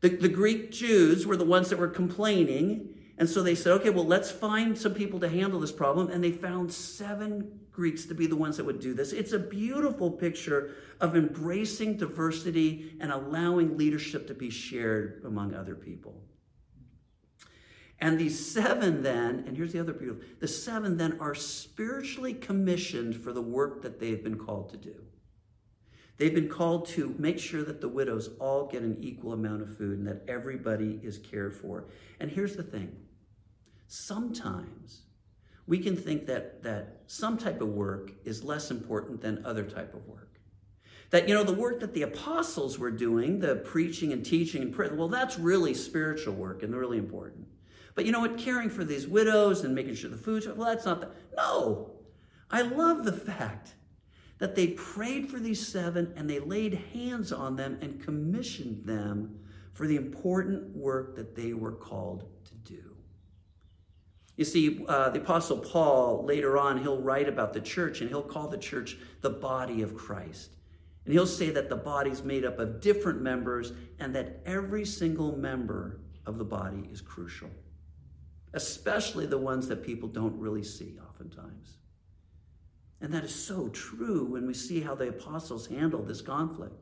The, 0.00 0.08
the 0.08 0.28
Greek 0.28 0.72
Jews 0.72 1.28
were 1.28 1.36
the 1.36 1.44
ones 1.44 1.70
that 1.70 1.78
were 1.78 1.86
complaining. 1.86 2.94
And 3.16 3.28
so 3.28 3.42
they 3.42 3.54
said, 3.54 3.72
okay, 3.74 3.90
well, 3.90 4.06
let's 4.06 4.30
find 4.30 4.76
some 4.76 4.94
people 4.94 5.20
to 5.20 5.28
handle 5.28 5.60
this 5.60 5.70
problem. 5.70 6.10
And 6.10 6.22
they 6.22 6.32
found 6.32 6.72
seven 6.72 7.60
Greeks 7.70 8.06
to 8.06 8.14
be 8.14 8.26
the 8.26 8.36
ones 8.36 8.56
that 8.56 8.64
would 8.64 8.80
do 8.80 8.94
this. 8.94 9.12
It's 9.12 9.32
a 9.32 9.38
beautiful 9.38 10.10
picture 10.10 10.74
of 11.00 11.16
embracing 11.16 11.96
diversity 11.96 12.96
and 13.00 13.12
allowing 13.12 13.76
leadership 13.76 14.26
to 14.28 14.34
be 14.34 14.50
shared 14.50 15.22
among 15.24 15.54
other 15.54 15.74
people. 15.74 16.22
And 18.00 18.18
these 18.18 18.52
seven 18.52 19.02
then, 19.02 19.44
and 19.46 19.56
here's 19.56 19.72
the 19.72 19.80
other 19.80 19.92
beautiful, 19.92 20.22
the 20.40 20.48
seven 20.48 20.96
then 20.96 21.18
are 21.20 21.34
spiritually 21.34 22.34
commissioned 22.34 23.16
for 23.16 23.32
the 23.32 23.42
work 23.42 23.82
that 23.82 24.00
they've 24.00 24.22
been 24.22 24.38
called 24.38 24.70
to 24.70 24.76
do. 24.76 24.94
They've 26.16 26.34
been 26.34 26.48
called 26.48 26.86
to 26.88 27.14
make 27.18 27.38
sure 27.38 27.64
that 27.64 27.80
the 27.80 27.88
widows 27.88 28.30
all 28.38 28.66
get 28.66 28.82
an 28.82 28.98
equal 29.00 29.32
amount 29.32 29.62
of 29.62 29.76
food 29.76 29.98
and 29.98 30.06
that 30.06 30.22
everybody 30.28 31.00
is 31.02 31.18
cared 31.18 31.54
for. 31.54 31.86
And 32.20 32.30
here's 32.30 32.56
the 32.56 32.62
thing 32.62 32.94
sometimes 33.94 35.02
we 35.66 35.78
can 35.78 35.96
think 35.96 36.26
that, 36.26 36.62
that 36.62 37.02
some 37.06 37.38
type 37.38 37.60
of 37.60 37.68
work 37.68 38.12
is 38.24 38.42
less 38.42 38.70
important 38.70 39.20
than 39.20 39.44
other 39.46 39.62
type 39.62 39.94
of 39.94 40.06
work. 40.06 40.40
That, 41.10 41.28
you 41.28 41.34
know, 41.34 41.44
the 41.44 41.52
work 41.52 41.80
that 41.80 41.94
the 41.94 42.02
apostles 42.02 42.78
were 42.78 42.90
doing, 42.90 43.38
the 43.38 43.56
preaching 43.56 44.12
and 44.12 44.24
teaching 44.24 44.62
and 44.62 44.74
prayer, 44.74 44.92
well, 44.94 45.08
that's 45.08 45.38
really 45.38 45.74
spiritual 45.74 46.34
work 46.34 46.62
and 46.62 46.74
really 46.74 46.98
important. 46.98 47.46
But 47.94 48.04
you 48.04 48.10
know 48.10 48.20
what? 48.20 48.36
Caring 48.36 48.68
for 48.68 48.84
these 48.84 49.06
widows 49.06 49.62
and 49.62 49.74
making 49.74 49.94
sure 49.94 50.10
the 50.10 50.16
food's, 50.16 50.48
well, 50.48 50.68
that's 50.68 50.84
not 50.84 51.00
that. 51.00 51.12
No. 51.36 51.92
I 52.50 52.62
love 52.62 53.04
the 53.04 53.12
fact 53.12 53.74
that 54.38 54.56
they 54.56 54.68
prayed 54.68 55.30
for 55.30 55.38
these 55.38 55.64
seven 55.64 56.12
and 56.16 56.28
they 56.28 56.40
laid 56.40 56.74
hands 56.92 57.32
on 57.32 57.54
them 57.54 57.78
and 57.80 58.02
commissioned 58.02 58.84
them 58.84 59.38
for 59.72 59.86
the 59.86 59.96
important 59.96 60.76
work 60.76 61.14
that 61.14 61.36
they 61.36 61.52
were 61.52 61.72
called 61.72 62.24
to 62.44 62.54
do. 62.72 62.83
You 64.36 64.44
see, 64.44 64.84
uh, 64.88 65.10
the 65.10 65.20
Apostle 65.20 65.58
Paul, 65.58 66.24
later 66.24 66.58
on, 66.58 66.82
he'll 66.82 67.00
write 67.00 67.28
about 67.28 67.52
the 67.52 67.60
church 67.60 68.00
and 68.00 68.10
he'll 68.10 68.22
call 68.22 68.48
the 68.48 68.58
church 68.58 68.96
the 69.20 69.30
body 69.30 69.82
of 69.82 69.94
Christ. 69.94 70.50
And 71.04 71.12
he'll 71.12 71.26
say 71.26 71.50
that 71.50 71.68
the 71.68 71.76
body's 71.76 72.22
made 72.24 72.44
up 72.44 72.58
of 72.58 72.80
different 72.80 73.20
members 73.20 73.72
and 74.00 74.14
that 74.14 74.40
every 74.44 74.84
single 74.84 75.36
member 75.36 76.00
of 76.26 76.38
the 76.38 76.44
body 76.44 76.88
is 76.90 77.00
crucial, 77.00 77.50
especially 78.54 79.26
the 79.26 79.38
ones 79.38 79.68
that 79.68 79.84
people 79.84 80.08
don't 80.08 80.38
really 80.38 80.64
see 80.64 80.98
oftentimes. 81.06 81.76
And 83.00 83.12
that 83.12 83.22
is 83.22 83.34
so 83.34 83.68
true 83.68 84.24
when 84.24 84.46
we 84.46 84.54
see 84.54 84.80
how 84.80 84.94
the 84.94 85.10
apostles 85.10 85.66
handle 85.66 86.02
this 86.02 86.22
conflict. 86.22 86.74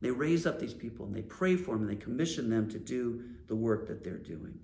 They 0.00 0.10
raise 0.10 0.44
up 0.44 0.58
these 0.58 0.74
people 0.74 1.06
and 1.06 1.14
they 1.14 1.22
pray 1.22 1.56
for 1.56 1.72
them 1.72 1.82
and 1.82 1.90
they 1.90 2.02
commission 2.02 2.50
them 2.50 2.68
to 2.70 2.78
do 2.78 3.22
the 3.46 3.54
work 3.54 3.86
that 3.86 4.02
they're 4.02 4.18
doing. 4.18 4.58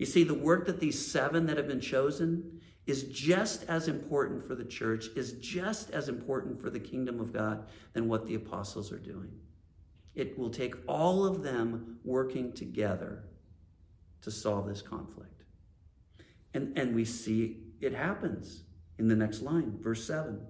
You 0.00 0.06
see, 0.06 0.24
the 0.24 0.32
work 0.32 0.64
that 0.64 0.80
these 0.80 0.98
seven 0.98 1.44
that 1.44 1.58
have 1.58 1.68
been 1.68 1.78
chosen 1.78 2.62
is 2.86 3.02
just 3.02 3.64
as 3.64 3.86
important 3.86 4.42
for 4.46 4.54
the 4.54 4.64
church, 4.64 5.08
is 5.14 5.34
just 5.34 5.90
as 5.90 6.08
important 6.08 6.58
for 6.58 6.70
the 6.70 6.80
kingdom 6.80 7.20
of 7.20 7.34
God 7.34 7.66
than 7.92 8.08
what 8.08 8.26
the 8.26 8.34
apostles 8.34 8.90
are 8.92 8.98
doing. 8.98 9.30
It 10.14 10.38
will 10.38 10.48
take 10.48 10.74
all 10.88 11.26
of 11.26 11.42
them 11.42 11.98
working 12.02 12.54
together 12.54 13.24
to 14.22 14.30
solve 14.30 14.66
this 14.66 14.80
conflict. 14.80 15.42
And, 16.54 16.78
and 16.78 16.94
we 16.94 17.04
see 17.04 17.58
it 17.82 17.92
happens 17.92 18.62
in 18.98 19.06
the 19.06 19.16
next 19.16 19.42
line, 19.42 19.76
verse 19.82 20.02
7. 20.02 20.40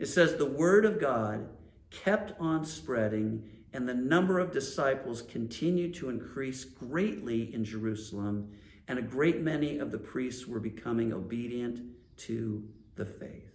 It 0.00 0.06
says, 0.06 0.34
The 0.34 0.46
word 0.46 0.84
of 0.84 1.00
God 1.00 1.48
kept 1.90 2.32
on 2.40 2.64
spreading, 2.64 3.48
and 3.72 3.88
the 3.88 3.94
number 3.94 4.40
of 4.40 4.50
disciples 4.50 5.22
continued 5.22 5.94
to 5.94 6.08
increase 6.08 6.64
greatly 6.64 7.54
in 7.54 7.64
Jerusalem 7.64 8.50
and 8.90 8.98
a 8.98 9.02
great 9.02 9.40
many 9.40 9.78
of 9.78 9.92
the 9.92 9.98
priests 9.98 10.48
were 10.48 10.58
becoming 10.58 11.12
obedient 11.12 11.80
to 12.16 12.68
the 12.96 13.06
faith. 13.06 13.54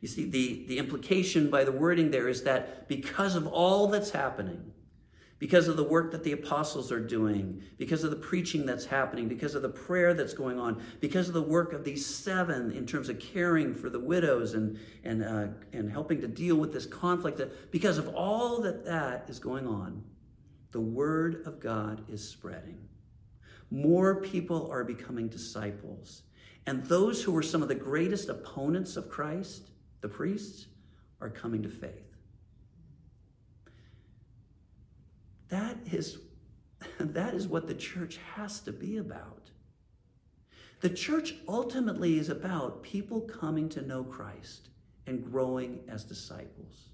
You 0.00 0.06
see, 0.06 0.30
the, 0.30 0.64
the 0.68 0.78
implication 0.78 1.50
by 1.50 1.64
the 1.64 1.72
wording 1.72 2.12
there 2.12 2.28
is 2.28 2.44
that 2.44 2.86
because 2.86 3.34
of 3.34 3.48
all 3.48 3.88
that's 3.88 4.12
happening, 4.12 4.72
because 5.40 5.66
of 5.66 5.76
the 5.76 5.82
work 5.82 6.12
that 6.12 6.22
the 6.22 6.30
apostles 6.30 6.92
are 6.92 7.00
doing, 7.00 7.60
because 7.78 8.04
of 8.04 8.10
the 8.10 8.16
preaching 8.16 8.64
that's 8.64 8.84
happening, 8.84 9.26
because 9.26 9.56
of 9.56 9.62
the 9.62 9.68
prayer 9.68 10.14
that's 10.14 10.34
going 10.34 10.60
on, 10.60 10.80
because 11.00 11.26
of 11.26 11.34
the 11.34 11.42
work 11.42 11.72
of 11.72 11.82
these 11.82 12.06
seven 12.06 12.70
in 12.70 12.86
terms 12.86 13.08
of 13.08 13.18
caring 13.18 13.74
for 13.74 13.90
the 13.90 13.98
widows 13.98 14.54
and, 14.54 14.78
and, 15.02 15.24
uh, 15.24 15.48
and 15.72 15.90
helping 15.90 16.20
to 16.20 16.28
deal 16.28 16.54
with 16.54 16.72
this 16.72 16.86
conflict, 16.86 17.40
because 17.72 17.98
of 17.98 18.14
all 18.14 18.60
that 18.60 18.84
that 18.84 19.28
is 19.28 19.40
going 19.40 19.66
on, 19.66 20.04
the 20.70 20.80
word 20.80 21.42
of 21.44 21.58
God 21.58 22.04
is 22.08 22.22
spreading. 22.28 22.78
More 23.70 24.20
people 24.20 24.70
are 24.70 24.84
becoming 24.84 25.28
disciples. 25.28 26.22
And 26.66 26.84
those 26.84 27.22
who 27.22 27.32
were 27.32 27.42
some 27.42 27.62
of 27.62 27.68
the 27.68 27.74
greatest 27.74 28.28
opponents 28.28 28.96
of 28.96 29.08
Christ, 29.08 29.70
the 30.00 30.08
priests, 30.08 30.66
are 31.20 31.30
coming 31.30 31.62
to 31.62 31.68
faith. 31.68 32.14
That 35.48 35.76
is, 35.90 36.18
that 36.98 37.34
is 37.34 37.48
what 37.48 37.66
the 37.66 37.74
church 37.74 38.18
has 38.34 38.60
to 38.60 38.72
be 38.72 38.98
about. 38.98 39.50
The 40.80 40.90
church 40.90 41.34
ultimately 41.48 42.18
is 42.18 42.28
about 42.28 42.82
people 42.82 43.22
coming 43.22 43.68
to 43.70 43.82
know 43.82 44.04
Christ 44.04 44.68
and 45.06 45.24
growing 45.24 45.80
as 45.88 46.04
disciples. 46.04 46.90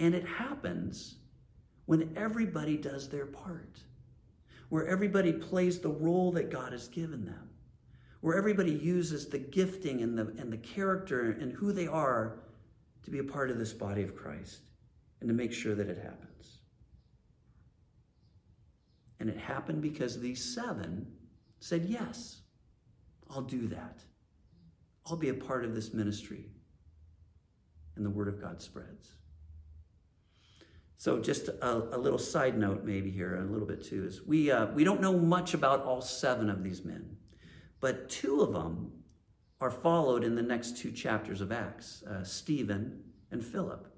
And 0.00 0.14
it 0.14 0.26
happens 0.26 1.16
when 1.86 2.12
everybody 2.16 2.76
does 2.76 3.08
their 3.08 3.26
part, 3.26 3.78
where 4.72 4.86
everybody 4.86 5.34
plays 5.34 5.80
the 5.80 5.90
role 5.90 6.32
that 6.32 6.48
God 6.48 6.72
has 6.72 6.88
given 6.88 7.26
them, 7.26 7.50
where 8.22 8.38
everybody 8.38 8.72
uses 8.72 9.28
the 9.28 9.38
gifting 9.38 10.00
and 10.00 10.16
the, 10.16 10.22
and 10.40 10.50
the 10.50 10.56
character 10.56 11.32
and 11.32 11.52
who 11.52 11.74
they 11.74 11.86
are 11.86 12.38
to 13.02 13.10
be 13.10 13.18
a 13.18 13.22
part 13.22 13.50
of 13.50 13.58
this 13.58 13.74
body 13.74 14.02
of 14.02 14.16
Christ 14.16 14.70
and 15.20 15.28
to 15.28 15.34
make 15.34 15.52
sure 15.52 15.74
that 15.74 15.90
it 15.90 15.98
happens. 15.98 16.60
And 19.20 19.28
it 19.28 19.36
happened 19.36 19.82
because 19.82 20.18
these 20.18 20.54
seven 20.54 21.06
said, 21.60 21.84
Yes, 21.84 22.40
I'll 23.28 23.42
do 23.42 23.68
that. 23.68 23.98
I'll 25.04 25.16
be 25.18 25.28
a 25.28 25.34
part 25.34 25.66
of 25.66 25.74
this 25.74 25.92
ministry. 25.92 26.46
And 27.96 28.06
the 28.06 28.10
word 28.10 28.28
of 28.28 28.40
God 28.40 28.62
spreads. 28.62 29.16
So, 31.02 31.18
just 31.18 31.48
a, 31.48 31.96
a 31.96 31.98
little 31.98 32.16
side 32.16 32.56
note, 32.56 32.84
maybe 32.84 33.10
here, 33.10 33.34
a 33.34 33.42
little 33.42 33.66
bit 33.66 33.82
too, 33.82 34.04
is 34.04 34.22
we, 34.24 34.52
uh, 34.52 34.66
we 34.66 34.84
don't 34.84 35.00
know 35.00 35.18
much 35.18 35.52
about 35.52 35.82
all 35.82 36.00
seven 36.00 36.48
of 36.48 36.62
these 36.62 36.84
men, 36.84 37.16
but 37.80 38.08
two 38.08 38.40
of 38.40 38.52
them 38.52 38.92
are 39.60 39.68
followed 39.68 40.22
in 40.22 40.36
the 40.36 40.42
next 40.42 40.76
two 40.76 40.92
chapters 40.92 41.40
of 41.40 41.50
Acts 41.50 42.04
uh, 42.04 42.22
Stephen 42.22 43.02
and 43.32 43.44
Philip. 43.44 43.92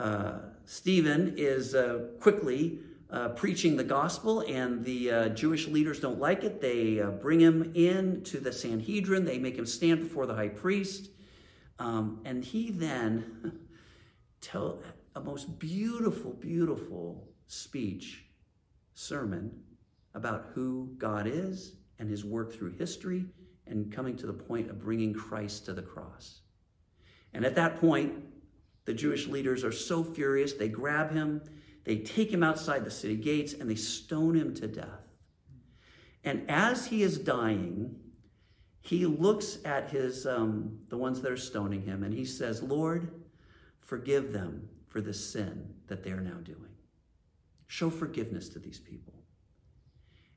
Uh, 0.00 0.38
Stephen 0.64 1.34
is 1.36 1.76
uh, 1.76 2.08
quickly 2.18 2.80
uh, 3.10 3.28
preaching 3.28 3.76
the 3.76 3.84
gospel, 3.84 4.40
and 4.48 4.84
the 4.84 5.12
uh, 5.12 5.28
Jewish 5.28 5.68
leaders 5.68 6.00
don't 6.00 6.18
like 6.18 6.42
it. 6.42 6.60
They 6.60 7.00
bring 7.22 7.38
him 7.38 7.70
in 7.76 8.24
to 8.24 8.40
the 8.40 8.52
Sanhedrin. 8.52 9.24
They 9.24 9.38
make 9.38 9.56
him 9.56 9.64
stand 9.64 10.00
before 10.00 10.26
the 10.26 10.34
high 10.34 10.48
priest, 10.48 11.08
um, 11.78 12.20
and 12.24 12.44
he 12.44 12.72
then 12.72 13.60
tell 14.40 14.80
a 15.20 15.24
most 15.24 15.58
beautiful, 15.58 16.32
beautiful 16.32 17.28
speech, 17.46 18.24
sermon 18.94 19.52
about 20.14 20.50
who 20.54 20.94
God 20.98 21.26
is 21.26 21.76
and 21.98 22.08
His 22.08 22.24
work 22.24 22.52
through 22.52 22.72
history, 22.72 23.26
and 23.66 23.92
coming 23.92 24.16
to 24.16 24.26
the 24.26 24.32
point 24.32 24.70
of 24.70 24.80
bringing 24.80 25.14
Christ 25.14 25.66
to 25.66 25.72
the 25.72 25.82
cross. 25.82 26.40
And 27.32 27.44
at 27.44 27.54
that 27.54 27.80
point, 27.80 28.14
the 28.84 28.94
Jewish 28.94 29.26
leaders 29.28 29.62
are 29.62 29.72
so 29.72 30.02
furious, 30.02 30.54
they 30.54 30.68
grab 30.68 31.12
him 31.12 31.42
they 31.84 31.96
take 31.96 32.30
him 32.30 32.42
outside 32.42 32.84
the 32.84 32.90
city 32.90 33.16
gates 33.16 33.54
and 33.54 33.68
they 33.68 33.74
stone 33.74 34.34
him 34.34 34.54
to 34.54 34.68
death. 34.68 35.08
And 36.22 36.48
as 36.50 36.86
he 36.86 37.02
is 37.02 37.18
dying, 37.18 37.96
he 38.82 39.06
looks 39.06 39.58
at 39.64 39.90
his 39.90 40.26
um, 40.26 40.80
the 40.88 40.98
ones 40.98 41.22
that 41.22 41.32
are 41.32 41.36
stoning 41.36 41.82
him 41.82 42.02
and 42.02 42.12
he 42.12 42.24
says, 42.24 42.62
Lord, 42.62 43.10
forgive 43.80 44.32
them 44.32 44.68
for 44.90 45.00
the 45.00 45.14
sin 45.14 45.72
that 45.86 46.02
they 46.04 46.10
are 46.10 46.20
now 46.20 46.38
doing. 46.42 46.74
Show 47.68 47.88
forgiveness 47.88 48.48
to 48.50 48.58
these 48.58 48.80
people. 48.80 49.14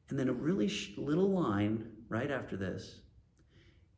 And 0.10 0.18
then 0.18 0.30
a 0.30 0.34
really 0.34 0.68
sh- 0.68 0.94
little 0.96 1.32
line 1.32 1.88
right 2.08 2.30
after 2.30 2.56
this 2.56 3.00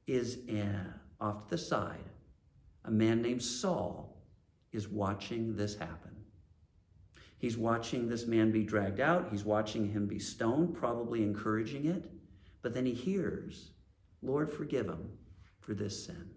is 0.07 0.39
uh, 0.49 1.23
off 1.23 1.43
to 1.43 1.49
the 1.51 1.57
side. 1.57 2.09
A 2.85 2.91
man 2.91 3.21
named 3.21 3.43
Saul 3.43 4.17
is 4.71 4.87
watching 4.87 5.57
this 5.57 5.75
happen. 5.75 6.11
He's 7.37 7.57
watching 7.57 8.07
this 8.07 8.25
man 8.25 8.51
be 8.51 8.63
dragged 8.63 9.01
out. 9.01 9.27
He's 9.29 9.43
watching 9.43 9.91
him 9.91 10.07
be 10.07 10.19
stoned, 10.19 10.73
probably 10.73 11.21
encouraging 11.21 11.85
it. 11.85 12.09
But 12.61 12.73
then 12.73 12.85
he 12.85 12.93
hears, 12.93 13.71
Lord, 14.21 14.49
forgive 14.49 14.87
him 14.87 15.09
for 15.59 15.73
this 15.73 16.05
sin. 16.05 16.29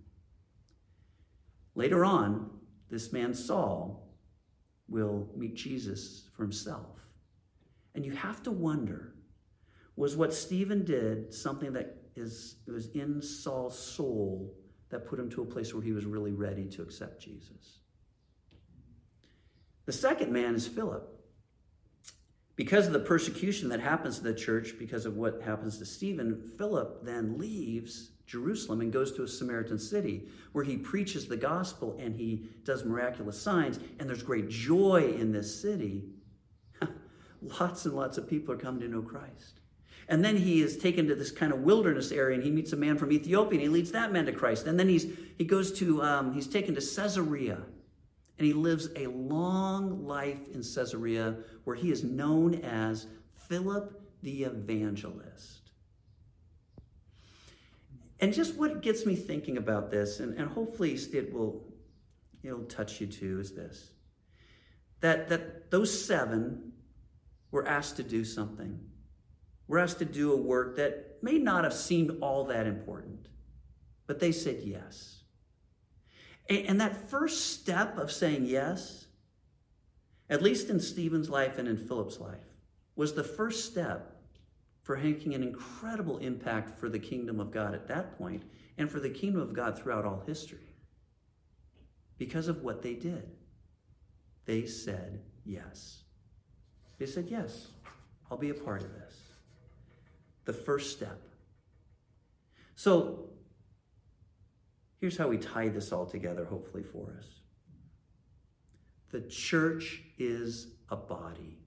Later 1.76 2.04
on, 2.04 2.50
this 2.90 3.12
man 3.12 3.33
Saul 3.33 4.08
will 4.88 5.29
meet 5.37 5.55
Jesus 5.55 6.29
for 6.35 6.42
himself. 6.42 7.01
And 7.94 8.05
you 8.05 8.12
have 8.12 8.42
to 8.44 8.51
wonder 8.51 9.14
was 9.96 10.16
what 10.16 10.33
Stephen 10.33 10.85
did 10.85 11.35
something 11.35 11.72
that 11.72 11.96
is 12.14 12.57
was 12.66 12.88
in 12.90 13.20
Saul's 13.20 13.79
soul 13.79 14.55
that 14.90 15.07
put 15.07 15.18
him 15.18 15.29
to 15.31 15.42
a 15.42 15.44
place 15.44 15.74
where 15.74 15.83
he 15.83 15.92
was 15.92 16.05
really 16.05 16.33
ready 16.33 16.66
to 16.66 16.83
accept 16.83 17.20
Jesus? 17.20 17.81
The 19.87 19.92
second 19.92 20.33
man 20.33 20.55
is 20.55 20.68
Philip. 20.68 21.14
Because 22.55 22.87
of 22.87 22.92
the 22.92 23.01
persecution 23.01 23.68
that 23.68 23.81
happens 23.81 24.18
to 24.18 24.24
the 24.24 24.35
church, 24.35 24.74
because 24.79 25.07
of 25.07 25.16
what 25.16 25.40
happens 25.42 25.79
to 25.79 25.87
Stephen, 25.87 26.53
Philip 26.59 27.05
then 27.05 27.38
leaves 27.38 28.11
Jerusalem 28.29 28.83
and 28.83 28.93
goes 28.93 29.12
to 29.12 29.23
a 29.23 29.29
Samaritan 29.29 29.79
city 29.79 30.29
where 30.53 30.64
he 30.64 30.77
preaches 30.77 31.27
the 31.27 31.37
gospel 31.37 31.97
and 31.99 32.14
he 32.14 32.47
does 32.62 32.85
miraculous 32.85 33.41
signs, 33.41 33.81
and 33.99 34.09
there's 34.09 34.23
great 34.23 34.49
joy 34.51 35.14
in 35.19 35.33
this 35.33 35.61
city. 35.61 36.05
lots 37.61 37.87
and 37.87 37.95
lots 37.95 38.19
of 38.19 38.29
people 38.29 38.55
are 38.55 38.59
coming 38.59 38.83
to 38.83 38.88
know 38.88 39.03
Christ. 39.03 39.61
And 40.11 40.23
then 40.25 40.37
he 40.37 40.62
is 40.62 40.77
taken 40.77 41.07
to 41.09 41.14
this 41.14 41.31
kind 41.31 41.53
of 41.53 41.61
wilderness 41.61 42.12
area 42.12 42.35
and 42.35 42.45
he 42.45 42.51
meets 42.51 42.73
a 42.73 42.77
man 42.77 42.97
from 42.97 43.12
Ethiopia 43.12 43.59
and 43.59 43.62
he 43.62 43.69
leads 43.69 43.93
that 43.93 44.12
man 44.12 44.27
to 44.27 44.33
Christ. 44.33 44.67
And 44.67 44.79
then 44.79 44.88
he's, 44.88 45.07
he 45.37 45.45
goes 45.45 45.73
to, 45.79 46.03
um, 46.03 46.33
he's 46.33 46.47
taken 46.47 46.75
to 46.75 46.81
Caesarea 46.81 47.62
and 48.38 48.47
he 48.47 48.53
lives 48.53 48.88
a 48.97 49.07
long 49.07 50.07
life 50.07 50.49
in 50.49 50.62
Caesarea 50.62 51.37
where 51.64 51.77
he 51.77 51.91
is 51.91 52.05
known 52.05 52.57
as 52.57 53.07
Philip 53.49 54.01
the 54.23 54.45
Evangelist. 54.45 55.67
And 58.20 58.33
just 58.33 58.57
what 58.57 58.83
gets 58.83 59.07
me 59.07 59.14
thinking 59.14 59.57
about 59.57 59.90
this, 59.90 60.20
and, 60.20 60.37
and 60.38 60.48
hopefully 60.50 60.92
it 60.94 61.33
will 61.33 61.64
it'll 62.42 62.64
touch 62.64 63.00
you 63.00 63.07
too, 63.07 63.40
is 63.40 63.52
this. 63.52 63.90
That, 65.00 65.28
that 65.28 65.70
those 65.70 66.07
seven 66.07 66.72
were 67.50 67.66
asked 67.66 67.96
to 67.96 68.02
do 68.02 68.24
something. 68.24 68.81
Were 69.66 69.78
asked 69.78 69.98
to 69.98 70.04
do 70.04 70.33
a 70.33 70.37
work 70.37 70.76
that 70.76 71.18
may 71.22 71.38
not 71.38 71.64
have 71.64 71.74
seemed 71.74 72.18
all 72.20 72.44
that 72.44 72.66
important, 72.66 73.28
but 74.07 74.18
they 74.18 74.33
said 74.33 74.62
yes. 74.64 75.22
And 76.48 76.81
that 76.81 77.11
first 77.11 77.61
step 77.61 77.98
of 77.98 78.11
saying 78.11 78.46
yes, 78.46 79.07
at 80.31 80.42
least 80.42 80.70
in 80.70 80.81
Stephen's 80.81 81.28
life 81.28 81.59
and 81.59 81.68
in 81.68 81.76
Philip's 81.76 82.18
life, 82.18 82.38
was 82.96 83.14
the 83.14 83.24
first 83.24 83.66
step 83.66 84.17
for 84.88 84.96
making 84.96 85.35
an 85.35 85.42
incredible 85.42 86.16
impact 86.16 86.81
for 86.81 86.88
the 86.88 86.98
kingdom 86.98 87.40
of 87.40 87.51
God 87.51 87.74
at 87.74 87.87
that 87.88 88.16
point 88.16 88.42
and 88.79 88.90
for 88.90 89.01
the 89.01 89.11
kingdom 89.11 89.42
of 89.42 89.53
God 89.53 89.79
throughout 89.79 90.07
all 90.07 90.22
history. 90.27 90.74
Because 92.16 92.48
of 92.48 92.62
what 92.62 92.81
they 92.81 92.94
did. 92.94 93.29
They 94.46 94.64
said 94.64 95.20
yes. 95.44 96.05
They 96.96 97.05
said, 97.05 97.27
Yes, 97.29 97.66
I'll 98.31 98.38
be 98.38 98.48
a 98.48 98.55
part 98.55 98.81
of 98.81 98.94
this. 98.94 99.14
The 100.46 100.55
first 100.55 100.96
step. 100.96 101.20
So 102.74 103.29
Here's 105.03 105.18
how 105.18 105.29
we 105.29 105.37
tie 105.37 105.68
this 105.68 105.92
all 105.92 106.07
together, 106.07 106.46
hopefully, 106.46 106.83
for 106.83 107.14
us 107.18 107.27
the 109.11 109.20
church 109.20 110.03
is 110.18 110.68
a 110.88 110.96
body. 110.96 111.59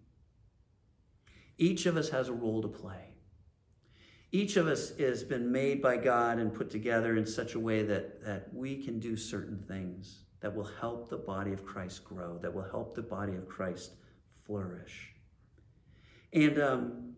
Each 1.59 1.85
of 1.85 1.97
us 1.97 2.09
has 2.09 2.29
a 2.29 2.33
role 2.33 2.63
to 2.63 2.67
play. 2.67 3.10
Each 4.31 4.55
of 4.55 4.67
us 4.67 4.97
has 4.97 5.23
been 5.23 5.51
made 5.51 5.81
by 5.81 5.97
God 5.97 6.39
and 6.39 6.53
put 6.53 6.69
together 6.69 7.17
in 7.17 7.25
such 7.25 7.55
a 7.55 7.59
way 7.59 7.83
that, 7.83 8.23
that 8.23 8.53
we 8.53 8.81
can 8.81 8.99
do 8.99 9.17
certain 9.17 9.57
things 9.67 10.19
that 10.39 10.55
will 10.55 10.69
help 10.79 11.09
the 11.09 11.17
body 11.17 11.51
of 11.51 11.65
Christ 11.65 12.03
grow, 12.05 12.37
that 12.37 12.53
will 12.53 12.69
help 12.69 12.95
the 12.95 13.01
body 13.01 13.35
of 13.35 13.47
Christ 13.47 13.91
flourish. 14.45 15.13
And 16.33 16.59
um, 16.59 17.13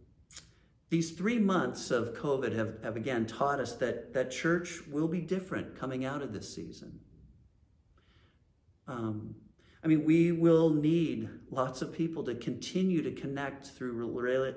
these 0.89 1.11
three 1.11 1.39
months 1.39 1.91
of 1.91 2.13
COVID 2.15 2.55
have, 2.55 2.83
have 2.83 2.95
again 2.95 3.25
taught 3.25 3.59
us 3.59 3.73
that, 3.75 4.13
that 4.13 4.31
church 4.31 4.79
will 4.89 5.07
be 5.07 5.21
different 5.21 5.79
coming 5.79 6.05
out 6.05 6.21
of 6.21 6.33
this 6.33 6.53
season. 6.53 6.99
Um, 8.87 9.35
I 9.83 9.87
mean, 9.87 10.03
we 10.03 10.31
will 10.31 10.69
need 10.69 11.29
lots 11.51 11.81
of 11.81 11.93
people 11.93 12.23
to 12.23 12.35
continue 12.35 13.01
to 13.01 13.11
connect 13.11 13.67
through 13.67 14.07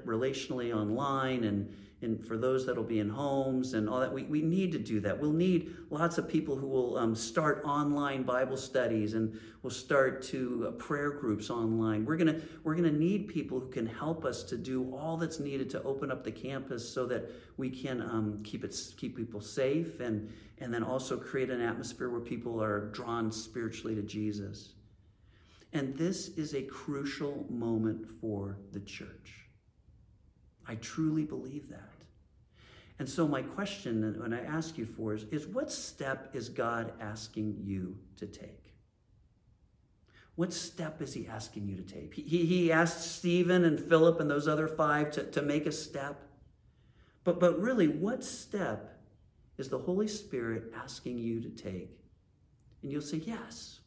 relationally 0.07 0.75
online 0.75 1.45
and 1.45 1.75
and 2.03 2.23
for 2.27 2.37
those 2.37 2.67
that'll 2.67 2.85
be 2.85 2.99
in 2.99 3.09
homes 3.09 3.73
and 3.73 3.89
all 3.89 4.01
that, 4.01 4.13
we, 4.13 4.25
we 4.25 4.43
need 4.43 4.71
to 4.73 4.79
do 4.79 5.01
that. 5.01 5.19
We'll 5.19 5.33
need 5.33 5.75
lots 5.89 6.19
of 6.19 6.29
people 6.29 6.55
who 6.55 6.67
will 6.67 6.99
um, 6.99 7.15
start 7.15 7.63
online 7.65 8.23
Bible 8.23 8.59
studies 8.59 9.15
and 9.15 9.41
will 9.63 9.71
start 9.71 10.23
to 10.25 10.67
uh, 10.69 10.71
prayer 10.73 11.13
groups 11.13 11.49
online. 11.49 12.05
We're 12.05 12.19
gonna 12.19 12.41
we're 12.65 12.75
gonna 12.75 12.93
need 12.93 13.29
people 13.29 13.61
who 13.61 13.69
can 13.71 13.87
help 13.87 14.27
us 14.27 14.43
to 14.45 14.59
do 14.59 14.95
all 14.95 15.17
that's 15.17 15.41
needed 15.41 15.71
to 15.71 15.83
open 15.85 16.11
up 16.11 16.23
the 16.23 16.33
campus 16.33 16.87
so 16.87 17.07
that 17.07 17.31
we 17.57 17.71
can 17.71 18.03
um, 18.03 18.43
keep 18.45 18.63
it 18.63 18.77
keep 18.99 19.17
people 19.17 19.41
safe 19.41 20.01
and 20.01 20.31
and 20.59 20.73
then 20.73 20.83
also 20.83 21.17
create 21.17 21.49
an 21.51 21.63
atmosphere 21.63 22.11
where 22.11 22.21
people 22.21 22.63
are 22.63 22.91
drawn 22.91 23.33
spiritually 23.33 23.95
to 23.95 24.03
Jesus. 24.03 24.75
And 25.73 25.97
this 25.97 26.29
is 26.29 26.55
a 26.55 26.63
crucial 26.63 27.47
moment 27.49 28.07
for 28.21 28.59
the 28.73 28.81
church. 28.81 29.46
I 30.69 30.75
truly 30.77 31.25
believe 31.25 31.69
that. 31.71 31.91
And 32.99 33.09
so, 33.09 33.29
my 33.29 33.43
question, 33.43 34.17
when 34.19 34.33
I 34.33 34.43
ask 34.45 34.79
you 34.79 34.87
for, 34.87 35.15
is, 35.15 35.25
is 35.25 35.47
what 35.47 35.71
step 35.71 36.31
is 36.35 36.49
God 36.49 36.93
asking 37.01 37.59
you 37.63 37.99
to 38.17 38.27
take? 38.27 38.73
What 40.37 40.53
step 40.53 41.01
is 41.03 41.13
he 41.13 41.27
asking 41.27 41.69
you 41.69 41.77
to 41.77 41.83
take? 41.83 42.15
He, 42.15 42.45
he 42.45 42.73
asked 42.73 43.17
Stephen 43.17 43.65
and 43.65 43.79
Philip 43.81 44.21
and 44.21 44.31
those 44.31 44.49
other 44.49 44.69
five 44.69 45.11
to, 45.13 45.25
to 45.25 45.43
make 45.43 45.67
a 45.67 45.73
step. 45.73 46.23
But, 47.25 47.41
but 47.41 47.61
really, 47.61 47.89
what 47.89 48.23
step 48.23 48.99
is 49.59 49.69
the 49.69 49.79
Holy 49.79 50.09
Spirit 50.09 50.73
asking 50.77 51.19
you 51.19 51.41
to 51.41 51.49
take? 51.51 51.99
And 52.83 52.93
you'll 52.93 53.03
say, 53.03 53.19
Yes, 53.19 53.81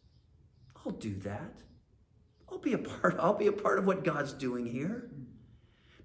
I'll 0.76 0.92
do 0.92 1.16
that. 1.20 1.62
I'll 2.52 2.58
be 2.58 2.74
a 2.74 2.80
part, 2.80 3.16
I'll 3.20 3.34
be 3.34 3.48
a 3.48 3.52
part 3.52 3.80
of 3.80 3.86
what 3.86 4.04
God's 4.04 4.34
doing 4.34 4.66
here. 4.66 5.10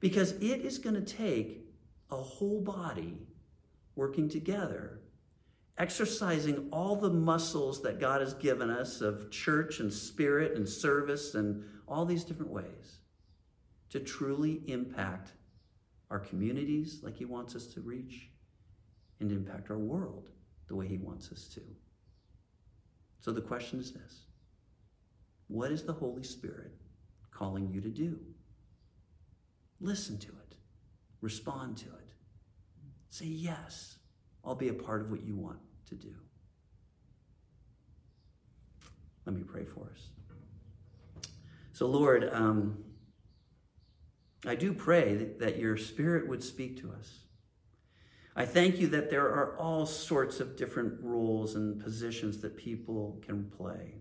Because 0.04 0.32
it 0.32 0.60
is 0.60 0.76
going 0.76 0.96
to 0.96 1.16
take 1.16 1.66
a 2.10 2.16
whole 2.16 2.60
body 2.60 3.26
working 3.96 4.28
together, 4.28 5.00
exercising 5.78 6.68
all 6.70 6.94
the 6.94 7.08
muscles 7.08 7.80
that 7.80 7.98
God 7.98 8.20
has 8.20 8.34
given 8.34 8.68
us 8.68 9.00
of 9.00 9.30
church 9.30 9.80
and 9.80 9.90
spirit 9.90 10.58
and 10.58 10.68
service 10.68 11.34
and 11.34 11.64
all 11.88 12.04
these 12.04 12.22
different 12.22 12.52
ways 12.52 12.98
to 13.88 13.98
truly 13.98 14.60
impact 14.66 15.30
our 16.10 16.18
communities 16.18 17.00
like 17.02 17.16
He 17.16 17.24
wants 17.24 17.56
us 17.56 17.68
to 17.68 17.80
reach 17.80 18.28
and 19.20 19.32
impact 19.32 19.70
our 19.70 19.78
world 19.78 20.28
the 20.68 20.76
way 20.76 20.86
He 20.86 20.98
wants 20.98 21.32
us 21.32 21.48
to. 21.54 21.62
So 23.20 23.32
the 23.32 23.40
question 23.40 23.80
is 23.80 23.92
this 23.92 24.26
What 25.48 25.72
is 25.72 25.82
the 25.82 25.94
Holy 25.94 26.24
Spirit 26.24 26.74
calling 27.30 27.70
you 27.70 27.80
to 27.80 27.88
do? 27.88 28.20
Listen 29.84 30.16
to 30.16 30.28
it, 30.28 30.56
respond 31.20 31.76
to 31.76 31.84
it. 31.84 32.08
Say, 33.10 33.26
Yes, 33.26 33.98
I'll 34.42 34.54
be 34.54 34.68
a 34.68 34.72
part 34.72 35.02
of 35.02 35.10
what 35.10 35.22
you 35.22 35.36
want 35.36 35.58
to 35.90 35.94
do. 35.94 36.14
Let 39.26 39.36
me 39.36 39.42
pray 39.42 39.66
for 39.66 39.90
us. 39.92 40.08
So, 41.74 41.86
Lord, 41.86 42.30
um, 42.32 42.82
I 44.46 44.54
do 44.54 44.72
pray 44.72 45.16
that, 45.16 45.38
that 45.40 45.58
your 45.58 45.76
Spirit 45.76 46.28
would 46.28 46.42
speak 46.42 46.80
to 46.80 46.90
us. 46.90 47.18
I 48.34 48.46
thank 48.46 48.78
you 48.78 48.86
that 48.88 49.10
there 49.10 49.26
are 49.26 49.54
all 49.58 49.84
sorts 49.84 50.40
of 50.40 50.56
different 50.56 50.94
roles 51.02 51.56
and 51.56 51.78
positions 51.78 52.38
that 52.38 52.56
people 52.56 53.20
can 53.26 53.50
play. 53.50 53.96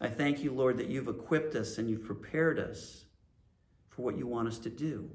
I 0.00 0.06
thank 0.06 0.44
you, 0.44 0.52
Lord, 0.52 0.78
that 0.78 0.86
you've 0.86 1.08
equipped 1.08 1.56
us 1.56 1.78
and 1.78 1.90
you've 1.90 2.04
prepared 2.04 2.60
us 2.60 3.06
for 3.92 4.02
what 4.02 4.16
you 4.16 4.26
want 4.26 4.48
us 4.48 4.58
to 4.58 4.70
do. 4.70 5.10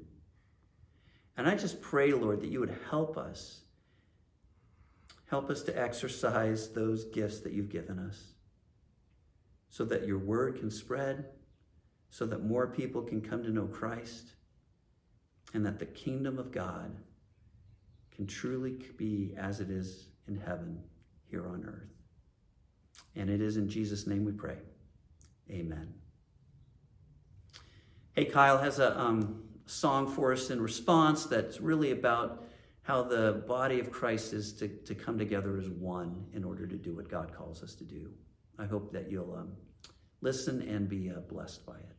And 1.36 1.48
I 1.48 1.54
just 1.54 1.80
pray, 1.80 2.12
Lord, 2.12 2.40
that 2.40 2.50
you 2.50 2.60
would 2.60 2.76
help 2.90 3.16
us. 3.16 3.60
Help 5.26 5.50
us 5.50 5.62
to 5.64 5.78
exercise 5.78 6.68
those 6.68 7.04
gifts 7.04 7.40
that 7.40 7.52
you've 7.52 7.68
given 7.68 7.98
us 7.98 8.32
so 9.68 9.84
that 9.84 10.06
your 10.06 10.18
word 10.18 10.58
can 10.58 10.70
spread, 10.70 11.26
so 12.10 12.24
that 12.26 12.44
more 12.44 12.66
people 12.66 13.02
can 13.02 13.20
come 13.20 13.42
to 13.42 13.50
know 13.50 13.66
Christ, 13.66 14.32
and 15.52 15.64
that 15.66 15.78
the 15.78 15.86
kingdom 15.86 16.38
of 16.38 16.52
God 16.52 16.96
can 18.14 18.26
truly 18.26 18.78
be 18.96 19.34
as 19.36 19.60
it 19.60 19.70
is 19.70 20.06
in 20.26 20.36
heaven 20.36 20.82
here 21.30 21.46
on 21.46 21.64
earth. 21.64 21.92
And 23.14 23.28
it 23.28 23.40
is 23.40 23.56
in 23.56 23.68
Jesus' 23.68 24.06
name 24.06 24.24
we 24.24 24.32
pray. 24.32 24.56
Amen. 25.50 25.92
Hey, 28.18 28.24
Kyle 28.24 28.58
has 28.58 28.80
a 28.80 28.98
um, 28.98 29.44
song 29.66 30.10
for 30.10 30.32
us 30.32 30.50
in 30.50 30.60
response 30.60 31.26
that's 31.26 31.60
really 31.60 31.92
about 31.92 32.48
how 32.82 33.04
the 33.04 33.44
body 33.46 33.78
of 33.78 33.92
Christ 33.92 34.32
is 34.32 34.52
to, 34.54 34.66
to 34.66 34.94
come 34.96 35.16
together 35.16 35.56
as 35.56 35.68
one 35.68 36.26
in 36.34 36.42
order 36.42 36.66
to 36.66 36.74
do 36.74 36.96
what 36.96 37.08
God 37.08 37.32
calls 37.32 37.62
us 37.62 37.76
to 37.76 37.84
do. 37.84 38.10
I 38.58 38.66
hope 38.66 38.92
that 38.92 39.08
you'll 39.08 39.36
um, 39.36 39.52
listen 40.20 40.62
and 40.62 40.88
be 40.88 41.12
uh, 41.12 41.20
blessed 41.32 41.64
by 41.64 41.76
it. 41.76 41.97